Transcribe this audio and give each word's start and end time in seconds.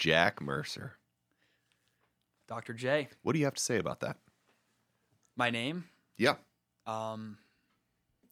Jack 0.00 0.40
Mercer. 0.40 0.94
Dr. 2.48 2.72
J. 2.72 3.08
What 3.22 3.34
do 3.34 3.38
you 3.38 3.44
have 3.44 3.54
to 3.54 3.62
say 3.62 3.76
about 3.76 4.00
that? 4.00 4.16
My 5.36 5.50
name? 5.50 5.84
Yeah, 6.16 6.36
Um, 6.86 7.36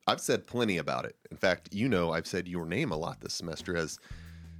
I've 0.06 0.20
said 0.20 0.46
plenty 0.46 0.78
about 0.78 1.04
it. 1.04 1.16
In 1.30 1.36
fact, 1.36 1.68
you 1.74 1.88
know, 1.90 2.10
I've 2.12 2.26
said 2.26 2.48
your 2.48 2.64
name 2.64 2.90
a 2.90 2.96
lot 2.96 3.20
this 3.20 3.34
semester 3.34 3.76
as 3.76 3.98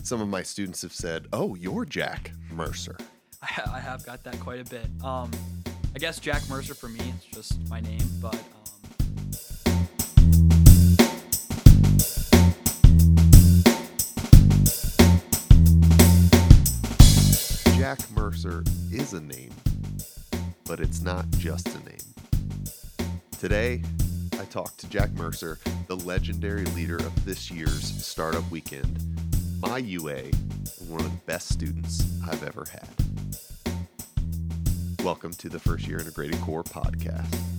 some 0.02 0.20
of 0.20 0.28
my 0.28 0.42
students 0.42 0.82
have 0.82 0.92
said, 0.92 1.26
Oh, 1.32 1.54
you're 1.54 1.86
Jack 1.86 2.30
Mercer. 2.50 2.96
I, 3.42 3.62
I 3.76 3.80
have 3.80 4.04
got 4.04 4.22
that 4.24 4.38
quite 4.40 4.60
a 4.60 4.64
bit. 4.70 4.86
Um, 5.02 5.30
I 5.94 5.98
guess 5.98 6.20
Jack 6.20 6.46
Mercer 6.50 6.74
for 6.74 6.88
me, 6.90 7.00
it's 7.16 7.24
just 7.24 7.68
my 7.70 7.80
name, 7.80 8.06
but 8.20 8.38
Mercer 18.48 18.62
is 18.90 19.12
a 19.12 19.20
name, 19.20 19.52
but 20.64 20.80
it's 20.80 21.02
not 21.02 21.28
just 21.32 21.68
a 21.68 21.78
name. 21.84 21.98
Today, 23.38 23.82
I 24.40 24.44
talked 24.46 24.78
to 24.78 24.88
Jack 24.88 25.10
Mercer, 25.12 25.58
the 25.86 25.96
legendary 25.96 26.64
leader 26.66 26.96
of 26.96 27.24
this 27.26 27.50
year's 27.50 27.84
Startup 28.04 28.48
Weekend, 28.50 29.02
my 29.60 29.78
UA, 29.78 30.30
one 30.86 31.00
of 31.00 31.10
the 31.10 31.20
best 31.26 31.48
students 31.48 32.02
I've 32.26 32.42
ever 32.42 32.64
had. 32.72 32.88
Welcome 35.04 35.32
to 35.32 35.50
the 35.50 35.58
First 35.58 35.86
Year 35.86 35.98
Integrated 35.98 36.40
Core 36.40 36.64
podcast. 36.64 37.57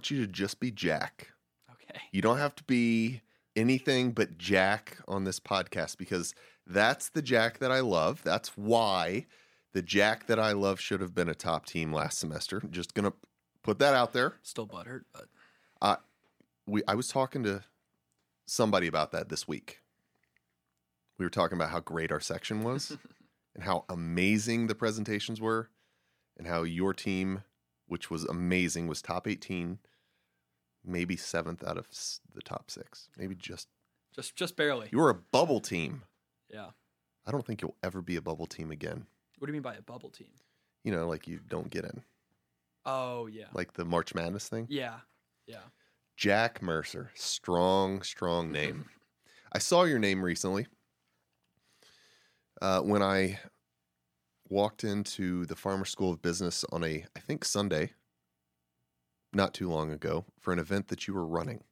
Want 0.00 0.10
you 0.10 0.24
to 0.24 0.32
just 0.32 0.60
be 0.60 0.70
Jack. 0.70 1.28
okay. 1.70 2.00
You 2.10 2.22
don't 2.22 2.38
have 2.38 2.54
to 2.54 2.64
be 2.64 3.20
anything 3.54 4.12
but 4.12 4.38
Jack 4.38 4.96
on 5.06 5.24
this 5.24 5.38
podcast 5.38 5.98
because 5.98 6.34
that's 6.66 7.10
the 7.10 7.20
Jack 7.20 7.58
that 7.58 7.70
I 7.70 7.80
love. 7.80 8.22
That's 8.22 8.56
why 8.56 9.26
the 9.74 9.82
Jack 9.82 10.26
that 10.26 10.38
I 10.38 10.52
love 10.52 10.80
should 10.80 11.02
have 11.02 11.14
been 11.14 11.28
a 11.28 11.34
top 11.34 11.66
team 11.66 11.92
last 11.92 12.18
semester. 12.18 12.62
Just 12.70 12.94
gonna 12.94 13.12
put 13.62 13.78
that 13.80 13.92
out 13.92 14.14
there. 14.14 14.36
Still 14.42 14.66
butthurt, 14.66 15.02
but 15.12 16.02
We 16.66 16.82
I 16.88 16.94
was 16.94 17.08
talking 17.08 17.42
to 17.42 17.62
somebody 18.46 18.86
about 18.86 19.12
that 19.12 19.28
this 19.28 19.46
week. 19.46 19.80
We 21.18 21.26
were 21.26 21.30
talking 21.30 21.58
about 21.58 21.68
how 21.68 21.80
great 21.80 22.10
our 22.10 22.20
section 22.20 22.62
was 22.62 22.96
and 23.54 23.64
how 23.64 23.84
amazing 23.90 24.66
the 24.68 24.74
presentations 24.74 25.42
were 25.42 25.68
and 26.38 26.46
how 26.46 26.62
your 26.62 26.94
team, 26.94 27.42
which 27.86 28.10
was 28.10 28.24
amazing, 28.24 28.86
was 28.86 29.02
top 29.02 29.26
18, 29.26 29.78
maybe 30.84 31.16
seventh 31.16 31.62
out 31.66 31.78
of 31.78 31.86
s- 31.90 32.20
the 32.34 32.40
top 32.42 32.70
six, 32.70 33.08
maybe 33.16 33.34
just 33.34 33.68
just 34.14 34.34
just 34.36 34.56
barely. 34.56 34.88
You 34.92 34.98
were 34.98 35.10
a 35.10 35.14
bubble 35.14 35.60
team. 35.60 36.02
Yeah. 36.48 36.70
I 37.26 37.30
don't 37.30 37.46
think 37.46 37.62
you'll 37.62 37.76
ever 37.82 38.02
be 38.02 38.16
a 38.16 38.22
bubble 38.22 38.46
team 38.46 38.70
again. 38.70 39.06
What 39.38 39.46
do 39.46 39.50
you 39.50 39.54
mean 39.54 39.62
by 39.62 39.74
a 39.74 39.82
bubble 39.82 40.10
team? 40.10 40.28
You 40.84 40.92
know, 40.92 41.06
like 41.06 41.28
you 41.28 41.38
don't 41.48 41.70
get 41.70 41.84
in, 41.84 42.02
Oh 42.84 43.26
yeah. 43.26 43.46
like 43.52 43.74
the 43.74 43.84
March 43.84 44.14
Madness 44.14 44.48
thing. 44.48 44.66
Yeah. 44.70 45.00
Yeah. 45.46 45.60
Jack 46.16 46.60
Mercer, 46.62 47.10
strong, 47.14 48.02
strong 48.02 48.50
name. 48.60 48.86
I 49.52 49.58
saw 49.58 49.84
your 49.84 49.98
name 49.98 50.22
recently 50.22 50.66
uh, 52.62 52.80
when 52.80 53.02
I 53.02 53.38
walked 54.48 54.84
into 54.84 55.46
the 55.46 55.56
Farmer 55.56 55.84
School 55.84 56.10
of 56.12 56.22
Business 56.22 56.64
on 56.72 56.82
a, 56.84 57.04
I 57.16 57.20
think 57.20 57.44
Sunday, 57.44 57.92
not 59.32 59.54
too 59.54 59.68
long 59.68 59.90
ago, 59.90 60.24
for 60.38 60.52
an 60.52 60.58
event 60.58 60.88
that 60.88 61.06
you 61.06 61.14
were 61.14 61.26
running. 61.26 61.62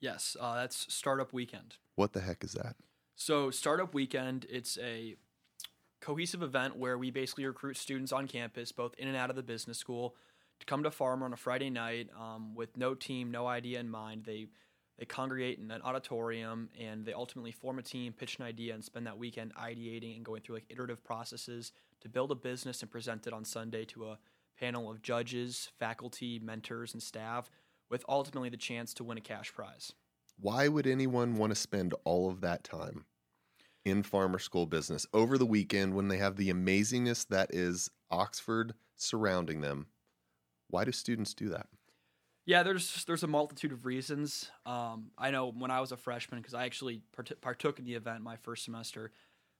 Yes. 0.00 0.36
Uh, 0.38 0.56
that's 0.56 0.92
startup 0.92 1.32
weekend. 1.32 1.76
What 1.94 2.12
the 2.12 2.20
heck 2.20 2.42
is 2.42 2.52
that? 2.52 2.76
So 3.14 3.50
startup 3.50 3.94
weekend, 3.94 4.46
it's 4.50 4.76
a 4.78 5.16
cohesive 6.00 6.42
event 6.42 6.76
where 6.76 6.98
we 6.98 7.10
basically 7.10 7.46
recruit 7.46 7.76
students 7.76 8.12
on 8.12 8.26
campus, 8.26 8.72
both 8.72 8.94
in 8.98 9.06
and 9.06 9.16
out 9.16 9.30
of 9.30 9.36
the 9.36 9.42
business 9.42 9.78
school, 9.78 10.16
to 10.58 10.66
come 10.66 10.82
to 10.82 10.90
Farmer 10.90 11.24
on 11.24 11.32
a 11.32 11.36
Friday 11.36 11.70
night 11.70 12.08
um, 12.18 12.54
with 12.54 12.76
no 12.76 12.94
team, 12.94 13.30
no 13.30 13.46
idea 13.46 13.80
in 13.80 13.88
mind. 13.88 14.24
They 14.24 14.48
they 14.98 15.06
congregate 15.06 15.58
in 15.58 15.70
an 15.70 15.82
auditorium 15.82 16.68
and 16.78 17.04
they 17.04 17.12
ultimately 17.12 17.50
form 17.50 17.78
a 17.78 17.82
team, 17.82 18.12
pitch 18.12 18.38
an 18.38 18.44
idea, 18.44 18.74
and 18.74 18.84
spend 18.84 19.06
that 19.06 19.18
weekend 19.18 19.54
ideating 19.54 20.16
and 20.16 20.24
going 20.24 20.42
through 20.42 20.56
like 20.56 20.66
iterative 20.68 21.02
processes 21.02 21.72
to 22.02 22.08
build 22.08 22.30
a 22.30 22.34
business 22.34 22.82
and 22.82 22.90
present 22.90 23.26
it 23.26 23.32
on 23.32 23.44
Sunday 23.44 23.84
to 23.86 24.06
a 24.06 24.18
panel 24.58 24.90
of 24.90 25.02
judges, 25.02 25.70
faculty, 25.78 26.38
mentors, 26.38 26.92
and 26.92 27.02
staff, 27.02 27.50
with 27.90 28.04
ultimately 28.08 28.48
the 28.48 28.56
chance 28.56 28.94
to 28.94 29.04
win 29.04 29.18
a 29.18 29.20
cash 29.20 29.52
prize. 29.52 29.92
Why 30.38 30.68
would 30.68 30.86
anyone 30.86 31.36
want 31.36 31.50
to 31.50 31.56
spend 31.56 31.94
all 32.04 32.30
of 32.30 32.40
that 32.40 32.64
time 32.64 33.04
in 33.84 34.02
farmer 34.02 34.38
school 34.38 34.66
business 34.66 35.06
over 35.12 35.36
the 35.36 35.46
weekend 35.46 35.94
when 35.94 36.08
they 36.08 36.16
have 36.16 36.36
the 36.36 36.52
amazingness 36.52 37.26
that 37.28 37.54
is 37.54 37.90
Oxford 38.10 38.74
surrounding 38.96 39.60
them? 39.60 39.86
Why 40.68 40.84
do 40.84 40.92
students 40.92 41.34
do 41.34 41.48
that? 41.50 41.66
Yeah, 42.44 42.62
there's 42.64 43.04
there's 43.04 43.22
a 43.22 43.28
multitude 43.28 43.72
of 43.72 43.86
reasons. 43.86 44.50
Um, 44.66 45.12
I 45.16 45.30
know 45.30 45.52
when 45.56 45.70
I 45.70 45.80
was 45.80 45.92
a 45.92 45.96
freshman, 45.96 46.40
because 46.40 46.54
I 46.54 46.64
actually 46.64 47.02
part- 47.14 47.40
partook 47.40 47.78
in 47.78 47.84
the 47.84 47.94
event 47.94 48.22
my 48.22 48.36
first 48.36 48.64
semester. 48.64 49.12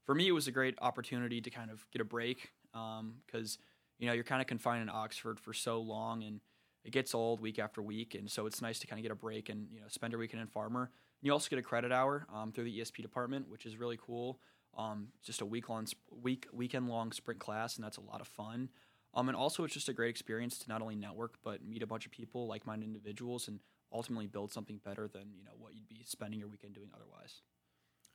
For 0.05 0.15
me, 0.17 0.27
it 0.27 0.33
was 0.33 0.49
a 0.49 0.53
great 0.53 0.75
opportunity 0.83 1.41
to 1.41 1.51
kind 1.51 1.71
of 1.71 1.87
get 1.93 2.03
a 2.03 2.05
break 2.05 2.51
because 2.73 3.59
you 4.03 4.09
know 4.09 4.15
you're 4.15 4.25
kind 4.25 4.43
of 4.43 4.49
confined 4.49 4.83
in 4.83 4.91
Oxford 4.91 5.39
for 5.39 5.53
so 5.53 5.81
long, 5.81 6.25
and 6.25 6.41
it 6.85 6.91
gets 6.91 7.15
old 7.15 7.41
week 7.41 7.61
after 7.61 7.81
week, 7.81 8.17
and 8.17 8.29
so 8.29 8.47
it's 8.47 8.61
nice 8.61 8.81
to 8.81 8.89
kind 8.89 8.99
of 8.99 9.05
get 9.05 9.13
a 9.13 9.15
break 9.15 9.49
and 9.49 9.69
you 9.73 9.81
know 9.81 9.87
spend 9.87 10.11
your 10.11 10.19
weekend 10.19 10.43
in 10.43 10.49
Farmer. 10.49 10.83
And 10.83 11.27
you 11.27 11.33
also 11.33 11.49
get 11.49 11.61
a 11.61 11.63
credit 11.63 11.93
hour 11.93 12.27
um, 12.35 12.51
through 12.51 12.65
the 12.65 12.81
ESP 12.81 13.01
department, 13.01 13.49
which 13.49 13.65
is 13.65 13.77
really 13.77 13.97
cool. 14.05 14.41
Um, 14.77 15.09
just 15.23 15.41
a 15.41 15.47
week 15.47 15.69
long 15.69 15.87
week 16.21 16.49
weekend 16.53 16.89
long 16.89 17.13
sprint 17.13 17.39
class, 17.39 17.77
and 17.77 17.85
that's 17.85 17.97
a 17.97 18.01
lot 18.01 18.21
of 18.21 18.27
fun. 18.27 18.71
Um, 19.15 19.29
and 19.29 19.37
also, 19.37 19.63
it's 19.63 19.75
just 19.75 19.89
a 19.89 19.93
great 19.93 20.11
experience 20.11 20.59
to 20.59 20.69
not 20.69 20.83
only 20.83 20.97
network 20.97 21.37
but 21.45 21.65
meet 21.65 21.85
a 21.85 21.87
bunch 21.87 22.05
of 22.05 22.11
people, 22.11 22.49
like-minded 22.49 22.85
individuals, 22.85 23.47
and 23.47 23.61
ultimately 23.93 24.27
build 24.27 24.53
something 24.53 24.81
better 24.85 25.07
than 25.07 25.29
you 25.39 25.45
know 25.45 25.53
what 25.57 25.75
you'd 25.75 25.89
be 25.89 26.03
spending 26.05 26.41
your 26.41 26.49
weekend 26.49 26.75
doing 26.75 26.91
otherwise. 26.93 27.43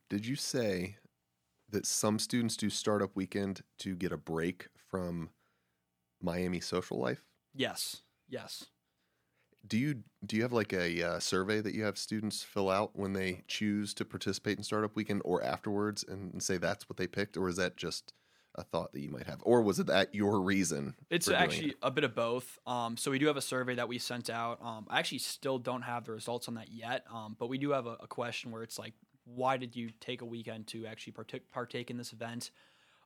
Did 0.10 0.26
you 0.26 0.36
say 0.36 0.98
that 1.70 1.86
some 1.86 2.20
students 2.20 2.58
do 2.58 2.70
startup 2.70 3.16
weekend 3.16 3.62
to 3.80 3.96
get 3.96 4.12
a 4.12 4.18
break 4.18 4.68
from 4.90 5.30
Miami 6.22 6.60
social 6.60 7.00
life? 7.00 7.24
Yes, 7.54 8.02
yes. 8.28 8.66
Do 9.68 9.78
you 9.78 10.04
do 10.26 10.36
you 10.36 10.44
have 10.44 10.54
like 10.54 10.74
a 10.74 11.04
uh, 11.04 11.20
survey 11.20 11.60
that 11.62 11.74
you 11.74 11.84
have 11.84 11.98
students 11.98 12.44
fill 12.44 12.70
out 12.70 12.92
when 12.94 13.14
they 13.14 13.44
choose 13.48 13.94
to 13.96 14.06
participate 14.06 14.58
in 14.58 14.64
startup 14.64 14.96
weekend 14.96 15.22
or 15.26 15.44
afterwards 15.44 16.06
and, 16.08 16.32
and 16.32 16.42
say 16.42 16.58
that's 16.58 16.88
what 16.88 16.98
they 16.98 17.08
picked 17.08 17.36
or 17.36 17.50
is 17.50 17.58
that 17.58 17.76
just 17.76 18.14
a 18.56 18.64
thought 18.64 18.92
that 18.94 19.02
you 19.02 19.10
might 19.10 19.28
have 19.28 19.40
or 19.44 19.62
was 19.62 19.80
it 19.80 19.88
that 19.88 20.16
your 20.16 20.40
reason? 20.40 20.96
It's 21.10 21.28
actually 21.28 21.72
it? 21.72 21.78
a 21.82 21.92
bit 21.92 22.04
of 22.04 22.16
both. 22.16 22.58
Um, 22.66 22.96
so 22.98 23.12
we 23.12 23.20
do 23.20 23.28
have 23.28 23.38
a 23.38 23.42
survey 23.42 23.76
that 23.76 23.88
we 23.88 23.98
sent 23.98 24.30
out. 24.30 24.60
Um, 24.64 24.88
I 24.90 25.00
actually 25.00 25.20
still 25.20 25.60
don't 25.60 25.84
have 25.84 26.06
the 26.06 26.14
results 26.14 26.48
on 26.48 26.56
that 26.56 26.72
yet, 26.72 27.04
um, 27.14 27.36
but 27.38 27.50
we 27.50 27.58
do 27.58 27.72
have 27.72 27.88
a, 27.88 27.98
a 28.00 28.08
question 28.08 28.52
where 28.52 28.64
it's 28.64 28.80
like, 28.80 28.94
why 29.26 29.58
did 29.58 29.76
you 29.76 29.92
take 30.00 30.22
a 30.22 30.26
weekend 30.26 30.68
to 30.68 30.86
actually 30.86 31.14
partake 31.14 31.52
partake 31.52 31.92
in 31.92 31.98
this 31.98 32.14
event? 32.14 32.52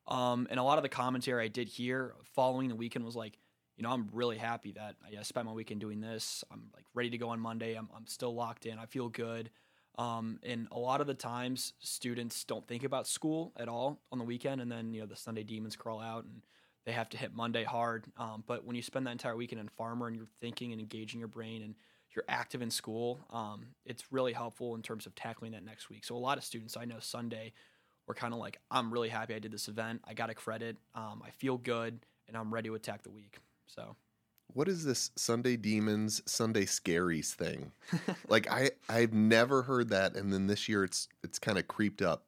Um, 0.07 0.47
and 0.49 0.59
a 0.59 0.63
lot 0.63 0.77
of 0.77 0.83
the 0.83 0.89
commentary 0.89 1.43
I 1.43 1.47
did 1.47 1.67
here 1.67 2.15
following 2.35 2.67
the 2.69 2.75
weekend 2.75 3.05
was 3.05 3.15
like, 3.15 3.37
you 3.77 3.83
know, 3.83 3.89
I'm 3.91 4.09
really 4.11 4.37
happy 4.37 4.73
that 4.73 4.95
I 5.05 5.21
spent 5.23 5.45
my 5.45 5.53
weekend 5.53 5.81
doing 5.81 6.01
this. 6.01 6.43
I'm 6.51 6.69
like 6.75 6.85
ready 6.93 7.09
to 7.11 7.17
go 7.17 7.29
on 7.29 7.39
Monday. 7.39 7.75
I'm, 7.75 7.89
I'm 7.95 8.07
still 8.07 8.33
locked 8.33 8.65
in. 8.65 8.77
I 8.77 8.85
feel 8.85 9.09
good. 9.09 9.49
Um, 9.97 10.39
and 10.43 10.67
a 10.71 10.79
lot 10.79 11.01
of 11.01 11.07
the 11.07 11.13
times, 11.13 11.73
students 11.79 12.43
don't 12.43 12.67
think 12.67 12.83
about 12.83 13.07
school 13.07 13.53
at 13.57 13.67
all 13.67 14.01
on 14.11 14.19
the 14.19 14.23
weekend, 14.23 14.61
and 14.61 14.71
then 14.71 14.93
you 14.93 15.01
know 15.01 15.05
the 15.05 15.15
Sunday 15.15 15.43
demons 15.43 15.75
crawl 15.75 15.99
out, 15.99 16.23
and 16.23 16.41
they 16.85 16.91
have 16.91 17.09
to 17.09 17.17
hit 17.17 17.33
Monday 17.33 17.63
hard. 17.63 18.05
Um, 18.17 18.43
but 18.47 18.65
when 18.65 18.75
you 18.75 18.81
spend 18.81 19.05
that 19.07 19.11
entire 19.11 19.35
weekend 19.35 19.61
in 19.61 19.67
Farmer 19.67 20.07
and 20.07 20.15
you're 20.15 20.27
thinking 20.39 20.71
and 20.71 20.81
engaging 20.81 21.19
your 21.19 21.27
brain 21.27 21.61
and 21.61 21.75
you're 22.15 22.25
active 22.27 22.61
in 22.61 22.71
school, 22.71 23.19
um, 23.31 23.67
it's 23.85 24.11
really 24.11 24.33
helpful 24.33 24.75
in 24.75 24.81
terms 24.81 25.05
of 25.05 25.15
tackling 25.15 25.51
that 25.51 25.63
next 25.63 25.89
week. 25.89 26.03
So 26.03 26.15
a 26.15 26.17
lot 26.17 26.37
of 26.37 26.43
students 26.43 26.75
I 26.77 26.85
know 26.85 26.99
Sunday 26.99 27.53
were 28.07 28.13
kind 28.13 28.33
of 28.33 28.39
like, 28.39 28.57
I'm 28.69 28.91
really 28.91 29.09
happy 29.09 29.33
I 29.35 29.39
did 29.39 29.51
this 29.51 29.67
event. 29.67 30.01
I 30.05 30.13
got 30.13 30.29
a 30.29 30.33
credit. 30.33 30.77
Um, 30.95 31.21
I 31.25 31.29
feel 31.31 31.57
good, 31.57 32.05
and 32.27 32.35
I'm 32.37 32.53
ready 32.53 32.69
to 32.69 32.75
attack 32.75 33.03
the 33.03 33.11
week. 33.11 33.37
So 33.67 33.95
What 34.53 34.67
is 34.67 34.83
this 34.83 35.11
Sunday 35.15 35.55
demons, 35.55 36.21
Sunday 36.25 36.65
scaries 36.65 37.33
thing? 37.33 37.71
like 38.27 38.51
I 38.51 38.71
I've 38.89 39.13
never 39.13 39.61
heard 39.63 39.89
that 39.89 40.15
and 40.15 40.31
then 40.33 40.47
this 40.47 40.67
year 40.67 40.83
it's 40.83 41.07
it's 41.23 41.39
kind 41.39 41.57
of 41.57 41.67
creeped 41.67 42.01
up. 42.01 42.25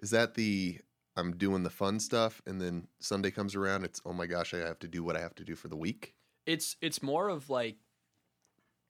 Is 0.00 0.10
that 0.10 0.34
the 0.34 0.78
I'm 1.16 1.36
doing 1.36 1.64
the 1.64 1.70
fun 1.70 1.98
stuff 1.98 2.40
and 2.46 2.60
then 2.60 2.86
Sunday 3.00 3.30
comes 3.32 3.56
around 3.56 3.84
it's 3.84 4.00
oh 4.06 4.12
my 4.12 4.26
gosh 4.26 4.54
I 4.54 4.58
have 4.58 4.78
to 4.80 4.88
do 4.88 5.02
what 5.02 5.16
I 5.16 5.20
have 5.20 5.34
to 5.36 5.44
do 5.44 5.56
for 5.56 5.68
the 5.68 5.76
week? 5.76 6.14
it's 6.46 6.76
it's 6.80 7.02
more 7.02 7.28
of 7.28 7.50
like 7.50 7.76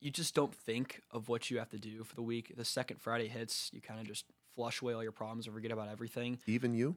you 0.01 0.11
just 0.11 0.35
don't 0.35 0.55
think 0.55 1.01
of 1.11 1.29
what 1.29 1.51
you 1.51 1.59
have 1.59 1.69
to 1.71 1.79
do 1.79 2.05
for 2.05 2.15
the 2.15 2.23
week. 2.23 2.55
The 2.57 2.65
second 2.65 3.01
Friday 3.01 3.29
hits, 3.29 3.71
you 3.73 3.81
kind 3.81 4.01
of 4.01 4.07
just 4.07 4.25
flush 4.55 4.83
away 4.83 4.95
all 4.95 5.03
your 5.03 5.13
problems 5.13 5.47
and 5.47 5.55
forget 5.55 5.71
about 5.73 5.89
everything. 5.89 6.39
Even 6.47 6.75
you? 6.75 6.97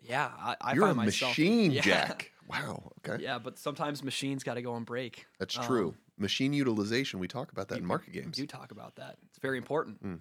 Yeah, 0.00 0.30
I, 0.38 0.56
I 0.60 0.74
You're 0.74 0.88
a 0.88 0.94
myself 0.94 1.30
machine, 1.32 1.70
yeah. 1.72 1.80
Jack. 1.80 2.32
Wow. 2.48 2.92
Okay. 2.98 3.22
Yeah, 3.22 3.38
but 3.38 3.58
sometimes 3.58 4.04
machines 4.04 4.44
got 4.44 4.54
to 4.54 4.62
go 4.62 4.74
on 4.74 4.84
break. 4.84 5.26
That's 5.38 5.56
Um, 5.58 5.64
true. 5.64 5.94
Machine 6.18 6.52
utilization. 6.52 7.18
We 7.18 7.28
talk 7.28 7.50
about 7.52 7.68
that 7.68 7.78
in 7.78 7.86
market 7.86 8.12
games. 8.12 8.38
You 8.38 8.46
talk 8.46 8.70
about 8.72 8.96
that. 8.96 9.16
It's 9.28 9.38
very 9.38 9.58
important. 9.58 10.02
Mm. 10.02 10.20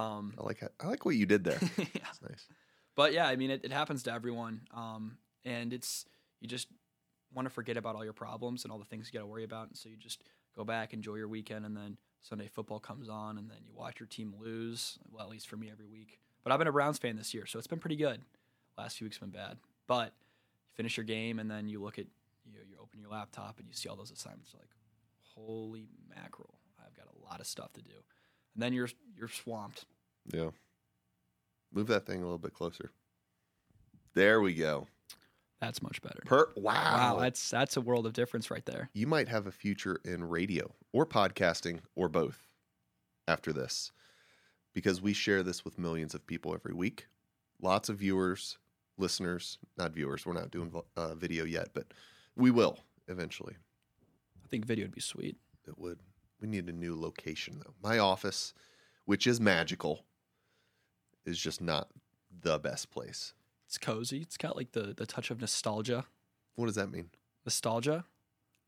Um, 0.00 0.34
I 0.38 0.42
like. 0.42 0.62
I 0.80 0.86
like 0.86 1.04
what 1.04 1.16
you 1.16 1.26
did 1.26 1.44
there. 1.44 1.58
yeah. 1.78 1.84
That's 1.94 2.22
nice. 2.22 2.46
But 2.94 3.12
yeah, 3.12 3.26
I 3.26 3.36
mean, 3.36 3.50
it, 3.50 3.64
it 3.64 3.72
happens 3.72 4.02
to 4.04 4.12
everyone. 4.12 4.62
Um, 4.74 5.18
and 5.44 5.72
it's, 5.72 6.04
you 6.40 6.48
just 6.48 6.68
want 7.34 7.46
to 7.46 7.50
forget 7.50 7.76
about 7.76 7.94
all 7.96 8.04
your 8.04 8.14
problems 8.14 8.64
and 8.64 8.72
all 8.72 8.78
the 8.78 8.84
things 8.84 9.08
you 9.08 9.18
got 9.18 9.22
to 9.22 9.26
worry 9.30 9.44
about. 9.44 9.68
And 9.68 9.76
so 9.76 9.88
you 9.88 9.96
just 9.96 10.22
go 10.54 10.64
back, 10.64 10.92
enjoy 10.94 11.16
your 11.16 11.28
weekend, 11.28 11.66
and 11.66 11.76
then 11.76 11.98
Sunday 12.28 12.48
football 12.48 12.80
comes 12.80 13.08
on, 13.08 13.38
and 13.38 13.48
then 13.48 13.58
you 13.64 13.72
watch 13.74 14.00
your 14.00 14.08
team 14.08 14.34
lose. 14.40 14.98
Well, 15.12 15.22
at 15.22 15.30
least 15.30 15.48
for 15.48 15.56
me, 15.56 15.70
every 15.70 15.86
week. 15.86 16.18
But 16.42 16.52
I've 16.52 16.58
been 16.58 16.68
a 16.68 16.72
Browns 16.72 16.98
fan 16.98 17.16
this 17.16 17.32
year, 17.32 17.46
so 17.46 17.58
it's 17.58 17.68
been 17.68 17.78
pretty 17.78 17.96
good. 17.96 18.20
Last 18.76 18.98
few 18.98 19.04
weeks 19.04 19.16
have 19.18 19.30
been 19.30 19.40
bad. 19.40 19.58
But 19.86 20.06
you 20.06 20.74
finish 20.74 20.96
your 20.96 21.04
game, 21.04 21.38
and 21.38 21.50
then 21.50 21.68
you 21.68 21.80
look 21.80 21.98
at, 21.98 22.06
you, 22.44 22.58
you 22.68 22.76
open 22.82 23.00
your 23.00 23.10
laptop, 23.10 23.58
and 23.58 23.68
you 23.68 23.74
see 23.74 23.88
all 23.88 23.96
those 23.96 24.10
assignments. 24.10 24.52
You're 24.52 24.60
like, 24.60 24.70
holy 25.36 25.88
mackerel, 26.08 26.58
I've 26.84 26.96
got 26.96 27.06
a 27.06 27.24
lot 27.30 27.40
of 27.40 27.46
stuff 27.46 27.72
to 27.74 27.82
do. 27.82 27.94
And 28.54 28.62
then 28.62 28.72
you're 28.72 28.88
you're 29.16 29.28
swamped. 29.28 29.84
Yeah. 30.32 30.50
Move 31.72 31.86
that 31.88 32.06
thing 32.06 32.20
a 32.20 32.24
little 32.24 32.38
bit 32.38 32.54
closer. 32.54 32.90
There 34.14 34.40
we 34.40 34.54
go. 34.54 34.88
That's 35.60 35.82
much 35.82 36.02
better. 36.02 36.20
Per. 36.24 36.50
Wow. 36.56 36.72
Wow, 36.72 37.18
that's 37.20 37.50
that's 37.50 37.76
a 37.76 37.80
world 37.80 38.06
of 38.06 38.12
difference 38.12 38.50
right 38.50 38.64
there. 38.66 38.90
you 38.92 39.06
might 39.06 39.28
have 39.28 39.46
a 39.46 39.52
future 39.52 40.00
in 40.04 40.24
radio 40.24 40.70
or 40.92 41.06
podcasting 41.06 41.80
or 41.94 42.08
both 42.08 42.46
after 43.26 43.52
this 43.52 43.90
because 44.74 45.00
we 45.00 45.12
share 45.14 45.42
this 45.42 45.64
with 45.64 45.78
millions 45.78 46.14
of 46.14 46.26
people 46.26 46.54
every 46.54 46.74
week. 46.74 47.06
Lots 47.62 47.88
of 47.88 47.96
viewers, 47.96 48.58
listeners, 48.98 49.58
not 49.78 49.92
viewers. 49.92 50.26
We're 50.26 50.34
not 50.34 50.50
doing 50.50 50.72
uh, 50.96 51.14
video 51.14 51.44
yet, 51.44 51.68
but 51.72 51.86
we 52.36 52.50
will 52.50 52.78
eventually. 53.08 53.56
I 54.44 54.48
think 54.48 54.66
video 54.66 54.84
would 54.84 54.94
be 54.94 55.00
sweet. 55.00 55.36
It 55.66 55.78
would. 55.78 56.00
We 56.40 56.48
need 56.48 56.68
a 56.68 56.72
new 56.72 57.00
location 57.00 57.60
though. 57.64 57.74
My 57.82 57.98
office, 57.98 58.52
which 59.06 59.26
is 59.26 59.40
magical, 59.40 60.04
is 61.24 61.38
just 61.38 61.62
not 61.62 61.88
the 62.42 62.58
best 62.58 62.90
place. 62.90 63.32
It's 63.66 63.78
cozy. 63.78 64.18
It's 64.22 64.36
got 64.36 64.56
like 64.56 64.72
the 64.72 64.94
the 64.96 65.06
touch 65.06 65.30
of 65.30 65.40
nostalgia. 65.40 66.04
What 66.54 66.66
does 66.66 66.76
that 66.76 66.90
mean 66.90 67.10
Nostalgia. 67.44 68.04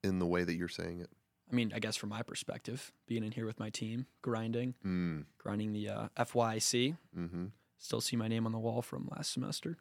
in 0.04 0.18
the 0.18 0.26
way 0.26 0.44
that 0.44 0.54
you're 0.54 0.68
saying 0.68 1.00
it? 1.00 1.10
I 1.50 1.54
mean, 1.54 1.72
I 1.74 1.78
guess 1.78 1.96
from 1.96 2.10
my 2.10 2.22
perspective, 2.22 2.92
being 3.06 3.24
in 3.24 3.32
here 3.32 3.46
with 3.46 3.58
my 3.58 3.70
team, 3.70 4.06
grinding, 4.22 4.74
Mm. 4.84 5.24
grinding 5.38 5.72
the 5.72 5.88
uh, 5.88 6.08
FYIC. 6.16 6.96
hmm 7.14 7.46
Still 7.78 8.00
see 8.00 8.16
my 8.16 8.28
name 8.28 8.44
on 8.44 8.52
the 8.52 8.58
wall 8.58 8.82
from 8.82 9.08
last 9.16 9.32
semester. 9.32 9.78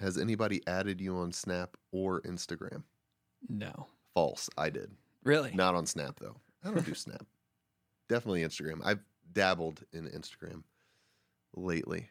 Has 0.00 0.18
anybody 0.18 0.62
added 0.66 1.00
you 1.00 1.16
on 1.16 1.32
Snap 1.32 1.76
or 1.92 2.20
Instagram? 2.22 2.82
No, 3.48 3.86
False. 4.14 4.48
I 4.58 4.70
did. 4.70 4.90
really. 5.22 5.52
Not 5.54 5.74
on 5.74 5.86
Snap 5.86 6.18
though. 6.18 6.36
I 6.64 6.70
don't 6.70 6.84
do 6.84 6.94
Snap. 6.94 7.24
Definitely 8.08 8.42
Instagram. 8.42 8.80
I've 8.84 9.00
dabbled 9.32 9.84
in 9.92 10.06
Instagram 10.08 10.62
lately. 11.54 12.10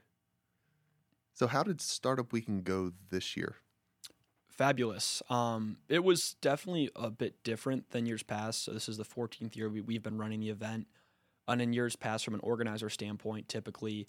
So 1.36 1.48
how 1.48 1.64
did 1.64 1.82
Startup 1.82 2.32
Weekend 2.32 2.64
go 2.64 2.94
this 3.10 3.36
year? 3.36 3.56
Fabulous. 4.48 5.22
Um, 5.30 5.78
it 5.90 6.02
was 6.02 6.38
definitely 6.40 6.90
a 6.96 7.10
bit 7.10 7.44
different 7.44 7.92
than 7.92 8.06
years 8.06 8.24
past. 8.24 8.64
So 8.64 8.72
this 8.72 8.88
is 8.88 8.96
the 8.96 9.04
14th 9.04 9.54
year 9.54 9.70
we, 9.70 9.82
we've 9.82 10.02
been 10.02 10.18
running 10.18 10.40
the 10.40 10.50
event. 10.50 10.88
And 11.46 11.62
in 11.62 11.74
years 11.74 11.98
past, 11.98 12.24
from 12.24 12.36
an 12.36 12.40
organizer 12.40 12.90
standpoint, 12.90 13.50
typically 13.50 14.08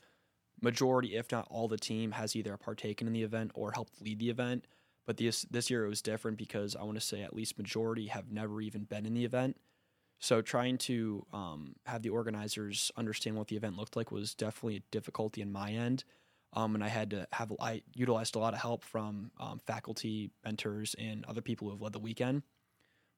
majority, 0.62 1.16
if 1.16 1.32
not 1.32 1.48
all 1.50 1.66
the 1.66 1.76
team, 1.76 2.12
has 2.12 2.36
either 2.36 2.56
partaken 2.56 3.08
in 3.08 3.12
the 3.12 3.24
event 3.24 3.50
or 3.54 3.72
helped 3.72 4.00
lead 4.00 4.20
the 4.20 4.30
event. 4.30 4.64
But 5.04 5.16
this 5.16 5.42
this 5.50 5.68
year 5.68 5.84
it 5.84 5.88
was 5.88 6.02
different 6.02 6.38
because 6.38 6.76
I 6.76 6.84
want 6.84 6.96
to 6.96 7.04
say 7.04 7.22
at 7.22 7.34
least 7.34 7.58
majority 7.58 8.06
have 8.06 8.30
never 8.30 8.60
even 8.60 8.84
been 8.84 9.04
in 9.04 9.14
the 9.14 9.24
event. 9.24 9.56
So 10.20 10.42
trying 10.42 10.78
to 10.78 11.26
um, 11.32 11.74
have 11.86 12.02
the 12.02 12.08
organizers 12.10 12.92
understand 12.96 13.36
what 13.36 13.48
the 13.48 13.56
event 13.56 13.76
looked 13.76 13.96
like 13.96 14.12
was 14.12 14.34
definitely 14.34 14.76
a 14.76 14.82
difficulty 14.92 15.42
in 15.42 15.52
my 15.52 15.72
end. 15.72 16.04
Um, 16.52 16.74
and 16.74 16.82
I 16.82 16.88
had 16.88 17.10
to 17.10 17.26
have 17.32 17.52
I 17.60 17.82
utilized 17.94 18.36
a 18.36 18.38
lot 18.38 18.54
of 18.54 18.60
help 18.60 18.84
from 18.84 19.30
um, 19.38 19.60
faculty, 19.66 20.30
mentors, 20.44 20.94
and 20.98 21.24
other 21.26 21.42
people 21.42 21.66
who 21.66 21.74
have 21.74 21.82
led 21.82 21.92
the 21.92 21.98
weekend. 21.98 22.42